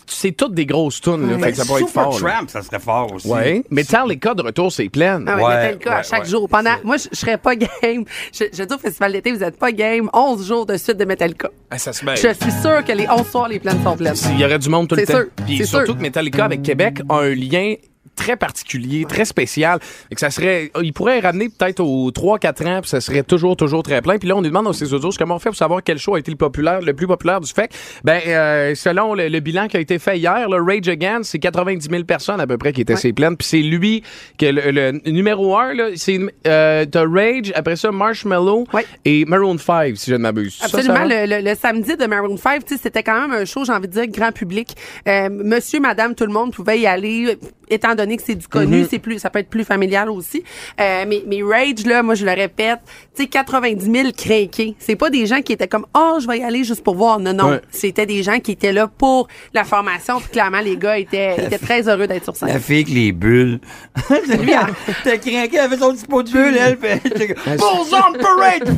c'est 0.06 0.34
toutes 0.34 0.54
des 0.54 0.68
grosses 0.68 1.02
tunes, 1.02 1.28
là, 1.32 1.40
fait 1.40 1.52
que 1.52 1.58
ça 1.58 1.66
pourrait 1.66 1.82
être 1.82 1.88
Super 1.88 2.04
fort. 2.12 2.22
là. 2.22 2.32
Tramp, 2.34 2.48
ça 2.50 2.62
serait 2.62 2.80
fort 2.80 3.12
aussi. 3.12 3.28
Ouais. 3.28 3.64
Mais 3.72 3.82
Metallica 3.82 4.36
de 4.36 4.44
retour, 4.44 4.72
c'est 4.72 4.88
plein. 4.90 5.24
Ah 5.26 5.36
ouais, 5.38 5.44
Ouais, 5.44 5.56
Metallica 5.56 5.94
à 5.94 5.98
ouais, 5.98 6.04
chaque 6.04 6.24
ouais. 6.26 6.30
jour. 6.30 6.48
Pendant, 6.48 6.76
moi, 6.84 6.98
je, 6.98 7.08
je 7.12 7.18
serais 7.18 7.40
pas 7.40 7.56
game. 7.56 8.04
Je, 8.32 8.44
je 8.54 8.64
dis 8.64 8.74
au 8.74 8.78
festival 8.78 9.14
d'été, 9.14 9.32
vous 9.32 9.44
êtes 9.44 9.58
pas 9.58 9.72
game. 9.72 10.12
11 10.14 10.46
jours 10.48 10.66
de 10.68 10.78
suite 10.78 10.98
de 10.98 11.06
Metallica. 11.06 11.50
Ah, 11.72 11.80
ça 11.80 11.92
se 11.92 12.06
met. 12.06 12.18
Je 12.18 12.28
suis 12.34 12.52
sûr 12.62 12.84
que 12.86 12.92
les 12.92 13.08
11 13.10 13.28
soirs, 13.28 13.48
les 13.48 13.60
plaines 13.60 13.82
sont 13.84 13.98
pleines. 13.98 14.14
Il 14.34 14.40
y 14.40 14.46
aurait 14.46 14.60
du 14.60 14.70
monde 14.70 14.88
tout 14.88 14.96
le 14.96 15.06
C'est 15.08 15.12
temps. 15.14 15.20
sûr, 15.20 15.28
Puis 15.48 15.58
c'est 15.58 15.66
surtout 15.66 15.86
sûr. 15.88 15.98
que 15.98 16.02
Metallica 16.02 16.46
avec 16.46 16.62
Québec 16.62 17.00
a 17.10 17.16
un 17.22 17.34
lien 17.34 17.74
très 18.20 18.36
particulier, 18.36 19.06
très 19.08 19.26
spécial. 19.26 19.80
Et 20.12 20.16
que 20.16 20.20
ça 20.22 20.30
serait, 20.30 20.72
il 20.82 20.94
pourrait 20.94 21.20
ramener 21.22 21.50
peut-être 21.50 21.80
aux 21.80 22.12
3-4 22.12 22.68
ans, 22.68 22.82
puis 22.82 22.90
ça 22.90 23.00
serait 23.02 23.24
toujours, 23.24 23.56
toujours 23.56 23.82
très 23.84 24.02
plein. 24.02 24.18
Puis 24.18 24.28
là, 24.28 24.36
on 24.36 24.42
nous 24.42 24.50
demande 24.50 24.68
aux 24.68 24.74
ses 24.74 24.94
audios 24.94 25.10
comment 25.18 25.36
on 25.36 25.40
fait 25.40 25.50
pour 25.50 25.56
savoir 25.58 25.82
quel 25.84 25.98
show 25.98 26.16
a 26.16 26.20
été 26.20 26.30
le 26.32 26.38
populaire, 26.38 26.82
le 26.82 26.94
plus 26.94 27.08
populaire 27.08 27.40
du 27.40 27.50
FEC. 27.52 27.72
Ben, 28.04 28.20
euh, 28.28 28.76
selon 28.76 29.14
le, 29.14 29.28
le 29.30 29.40
bilan 29.40 29.68
qui 29.68 29.78
a 29.78 29.80
été 29.80 29.98
fait 30.00 30.18
hier, 30.18 30.50
le 30.50 30.62
Rage 30.62 30.88
Against, 30.90 31.32
c'est 31.32 31.40
90 31.40 31.88
000 31.90 32.04
personnes 32.04 32.42
à 32.42 32.48
peu 32.48 32.58
près 32.58 32.74
qui 32.74 32.82
étaient 32.82 32.96
ses 32.98 33.14
plaines. 33.14 33.38
Puis 33.38 33.48
c'est 33.48 33.62
lui 33.62 34.04
que 34.38 34.46
le, 34.46 34.72
le 34.72 34.92
numéro 35.12 35.58
1, 35.58 35.74
là, 35.74 35.86
c'est 35.96 36.20
euh, 36.48 36.86
t'as 36.86 37.06
Rage, 37.08 37.52
après 37.56 37.76
ça 37.76 37.92
Marshmallow 37.92 38.66
Ouais. 38.74 38.86
et 39.06 39.26
Maroon 39.26 39.58
5, 39.58 39.96
si 39.96 40.12
je 40.12 40.16
ne 40.16 40.22
m'abuse. 40.22 40.56
Ça, 40.58 40.68
ça 40.68 40.78
Absolument. 40.78 41.06
le, 41.08 41.56
samedi 41.56 41.96
de 41.96 42.06
Maroon 42.06 42.38
5, 42.38 42.66
tu 42.66 42.76
sais, 42.76 42.82
c'était 42.84 43.04
quand 43.04 43.22
même 43.22 43.32
un 43.32 43.46
show, 43.46 43.64
j'ai 43.66 43.72
envie 43.72 43.88
de 43.88 43.94
dire, 43.94 44.08
grand 44.08 44.32
public. 44.32 44.76
Euh, 45.08 45.30
monsieur, 45.30 45.80
madame, 45.80 46.16
tout 46.16 46.26
le 46.26 46.34
monde 46.34 46.54
pouvait 46.54 46.80
y 46.80 46.88
aller. 46.88 47.38
étant 47.70 47.96
donné 47.96 48.09
que 48.18 48.24
c'est 48.26 48.36
du 48.36 48.48
connu, 48.48 48.86
c'est 48.90 49.00
plus, 49.00 49.20
ça 49.20 49.30
peut 49.30 49.40
être 49.40 49.50
plus 49.50 49.64
familial 49.64 50.10
aussi. 50.10 50.44
Euh, 50.80 51.06
mais, 51.08 51.24
mais 51.28 51.42
Rage, 51.44 51.86
là, 51.86 52.04
moi, 52.04 52.16
je 52.16 52.26
le 52.26 52.32
répète, 52.32 52.80
tu 53.16 53.24
sais, 53.24 53.28
90 53.28 53.92
000 53.92 54.10
craqués. 54.16 54.76
C'est 54.80 54.96
pas 54.96 55.10
des 55.10 55.26
gens 55.26 55.42
qui 55.42 55.54
étaient 55.54 55.68
comme, 55.68 55.86
oh, 55.96 56.18
je 56.22 56.28
vais 56.28 56.40
y 56.40 56.44
aller 56.44 56.64
juste 56.64 56.84
pour 56.84 56.96
voir. 56.96 57.20
Non, 57.20 57.34
non. 57.34 57.50
Ouais. 57.50 57.62
C'était 57.72 58.06
des 58.06 58.24
gens 58.24 58.40
qui 58.40 58.52
étaient 58.52 58.74
là 58.74 58.88
pour 58.88 59.28
la 59.54 59.64
formation. 59.64 60.20
Puis 60.20 60.30
clairement, 60.30 60.60
les 60.60 60.78
gars 60.78 60.98
étaient, 60.98 61.46
étaient 61.46 61.58
très 61.58 61.88
heureux 61.88 62.08
d'être 62.08 62.24
sur 62.24 62.36
scène. 62.36 62.50
La 62.50 62.60
fille 62.60 62.78
avec 62.78 62.90
les 62.90 63.12
bulles. 63.12 63.60
Lui, 64.10 64.54
hein. 64.54 64.68
T'as 65.04 65.18
craqué, 65.18 65.50
elle 65.54 65.60
avait 65.60 65.78
son 65.78 65.94
petit 65.94 66.06
pot 66.06 66.24
de 66.24 66.32
bulles, 66.32 66.58
elle. 66.58 66.78
elle 66.82 67.36
comme, 67.36 67.56
Bulls 67.56 68.00
on 68.10 68.14
parade! 68.18 68.76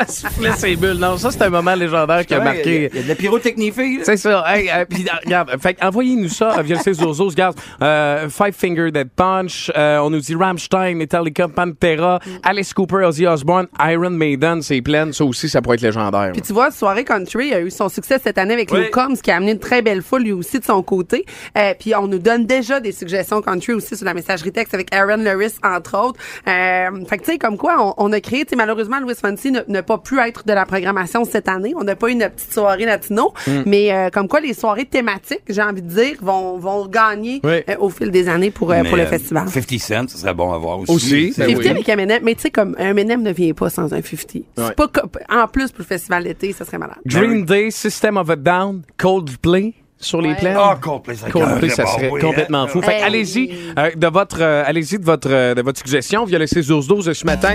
Elle 0.00 0.08
soufflait 0.08 0.52
ses 0.52 0.76
bulles. 0.76 0.98
Non, 0.98 1.16
ça, 1.16 1.30
c'est 1.30 1.42
un 1.42 1.50
moment 1.50 1.74
légendaire 1.74 2.24
qui 2.24 2.34
a 2.34 2.40
marqué. 2.40 2.90
Il 2.92 2.96
y 2.96 3.00
a 3.00 3.02
de 3.02 3.08
la 3.08 3.14
pyrotechnie. 3.14 3.72
C'est 4.02 4.16
ça. 4.16 4.44
Hey, 4.46 4.70
euh, 4.70 4.84
puis, 4.88 5.04
regarde, 5.24 5.50
fait 5.60 5.74
que 5.74 5.84
envoyez-nous 5.84 6.28
ça 6.28 6.62
via 6.62 6.76
le 6.76 6.82
16 6.82 7.02
Ouzos. 7.02 7.28
Regarde, 7.28 7.56
euh, 7.86 8.28
Five 8.28 8.52
Finger 8.54 8.90
Dead 8.90 9.08
Punch, 9.14 9.70
euh, 9.76 9.98
on 9.98 10.10
nous 10.10 10.20
dit 10.20 10.34
Rammstein, 10.34 10.94
Metallica, 10.96 11.48
Pantera, 11.48 12.18
Alice 12.42 12.74
Cooper, 12.74 13.04
Ozzy 13.04 13.26
Osbourne, 13.26 13.66
Iron 13.80 14.10
Maiden, 14.10 14.62
c'est 14.62 14.82
plein. 14.82 15.12
Ça 15.12 15.24
aussi, 15.24 15.48
ça 15.48 15.62
pourrait 15.62 15.76
être 15.76 15.82
légendaire. 15.82 16.32
Puis 16.32 16.42
tu 16.42 16.52
vois, 16.52 16.70
Soirée 16.70 17.04
Country 17.04 17.54
a 17.54 17.60
eu 17.60 17.70
son 17.70 17.88
succès 17.88 18.18
cette 18.22 18.38
année 18.38 18.54
avec 18.54 18.70
Oui. 18.72 18.90
Combs, 18.90 19.16
qui 19.22 19.30
a 19.30 19.36
amené 19.36 19.52
une 19.52 19.58
très 19.58 19.82
belle 19.82 20.02
foule 20.02 20.22
lui 20.22 20.32
aussi 20.32 20.58
de 20.58 20.64
son 20.64 20.82
côté. 20.82 21.24
Euh, 21.56 21.74
puis 21.78 21.94
on 21.94 22.06
nous 22.08 22.18
donne 22.18 22.46
déjà 22.46 22.80
des 22.80 22.92
suggestions 22.92 23.40
country 23.42 23.72
aussi 23.74 23.96
sur 23.96 24.04
la 24.04 24.14
messagerie 24.14 24.52
texte 24.52 24.74
avec 24.74 24.92
Aaron 24.94 25.16
Lewis, 25.18 25.54
entre 25.62 25.96
autres. 25.98 26.20
Euh, 26.48 27.04
fait 27.08 27.18
que 27.18 27.24
tu 27.24 27.32
sais, 27.32 27.38
comme 27.38 27.56
quoi, 27.56 27.76
on, 27.78 27.94
on 28.08 28.12
a 28.12 28.20
créé, 28.20 28.44
tu 28.44 28.50
sais, 28.50 28.56
malheureusement, 28.56 28.98
Louis 29.00 29.14
n'a 29.50 29.62
n'a 29.68 29.82
pas 29.82 29.98
pu 29.98 30.18
être 30.20 30.44
de 30.46 30.52
la 30.52 30.64
programmation 30.66 31.24
cette 31.24 31.48
année. 31.48 31.74
On 31.76 31.84
n'a 31.84 31.96
pas 31.96 32.08
eu 32.08 32.12
une 32.12 32.28
petite 32.28 32.52
soirée 32.52 32.84
latino. 32.84 33.32
Mm. 33.46 33.50
Mais 33.66 33.92
euh, 33.92 34.10
comme 34.10 34.28
quoi, 34.28 34.40
les 34.40 34.54
soirées 34.54 34.84
thématiques, 34.86 35.42
j'ai 35.48 35.62
envie 35.62 35.82
de 35.82 35.88
dire, 35.88 36.16
vont, 36.20 36.58
vont 36.58 36.86
gagner 36.86 37.40
Oui. 37.44 37.62
euh, 37.68 37.75
au 37.78 37.90
fil 37.90 38.10
des 38.10 38.28
années 38.28 38.50
pour, 38.50 38.70
euh, 38.72 38.82
pour 38.84 38.96
le 38.96 39.02
euh, 39.02 39.06
festival. 39.06 39.48
50 39.48 39.78
Cent, 39.80 40.08
ça 40.08 40.18
serait 40.18 40.34
bon 40.34 40.52
à 40.52 40.58
voir 40.58 40.80
aussi. 40.80 40.92
Aussi, 40.92 41.32
C'est- 41.32 41.42
ben 41.46 41.48
50 41.56 41.58
oui. 41.64 41.68
avec 41.68 41.88
Eminem, 41.88 42.20
mais 42.24 42.34
tu 42.34 42.42
sais, 42.42 42.50
comme 42.50 42.76
un 42.78 42.90
Eminem 42.90 43.22
ne 43.22 43.32
vient 43.32 43.52
pas 43.54 43.70
sans 43.70 43.92
un 43.92 44.00
50. 44.02 44.34
Ouais. 44.34 44.42
C'est 44.56 44.74
pas 44.76 44.88
en 45.30 45.48
plus 45.48 45.70
pour 45.70 45.80
le 45.80 45.84
festival 45.84 46.24
d'été, 46.24 46.52
ça 46.52 46.64
serait 46.64 46.78
malade. 46.78 46.98
Green 47.06 47.44
Day, 47.44 47.70
System 47.70 48.16
of 48.16 48.30
a 48.30 48.36
Down, 48.36 48.82
Coldplay 48.96 49.74
sur 49.98 50.20
les 50.20 50.30
Ouais. 50.30 50.36
plans. 50.36 50.54
Ah, 50.56 50.78
Coldplay, 50.80 51.14
ça 51.14 51.30
Coldplay, 51.30 51.68
ça 51.70 51.86
serait 51.86 52.10
oui, 52.10 52.20
complètement 52.20 52.62
hein. 52.64 52.68
fou. 52.68 52.82
Fait 52.82 52.88
que 52.88 52.96
Hey. 52.96 53.02
allez-y 53.02 53.50
euh, 53.78 53.90
de 53.96 54.06
votre, 54.08 54.38
euh, 54.40 54.62
allez-y 54.66 54.98
de 54.98 55.04
votre, 55.04 55.28
euh, 55.30 55.54
de 55.54 55.62
votre 55.62 55.78
suggestion 55.78 56.24
via 56.24 56.38
le 56.38 56.46
6 56.46 56.66
12 56.66 56.86
12 56.86 57.12
ce 57.12 57.24
matin. 57.26 57.54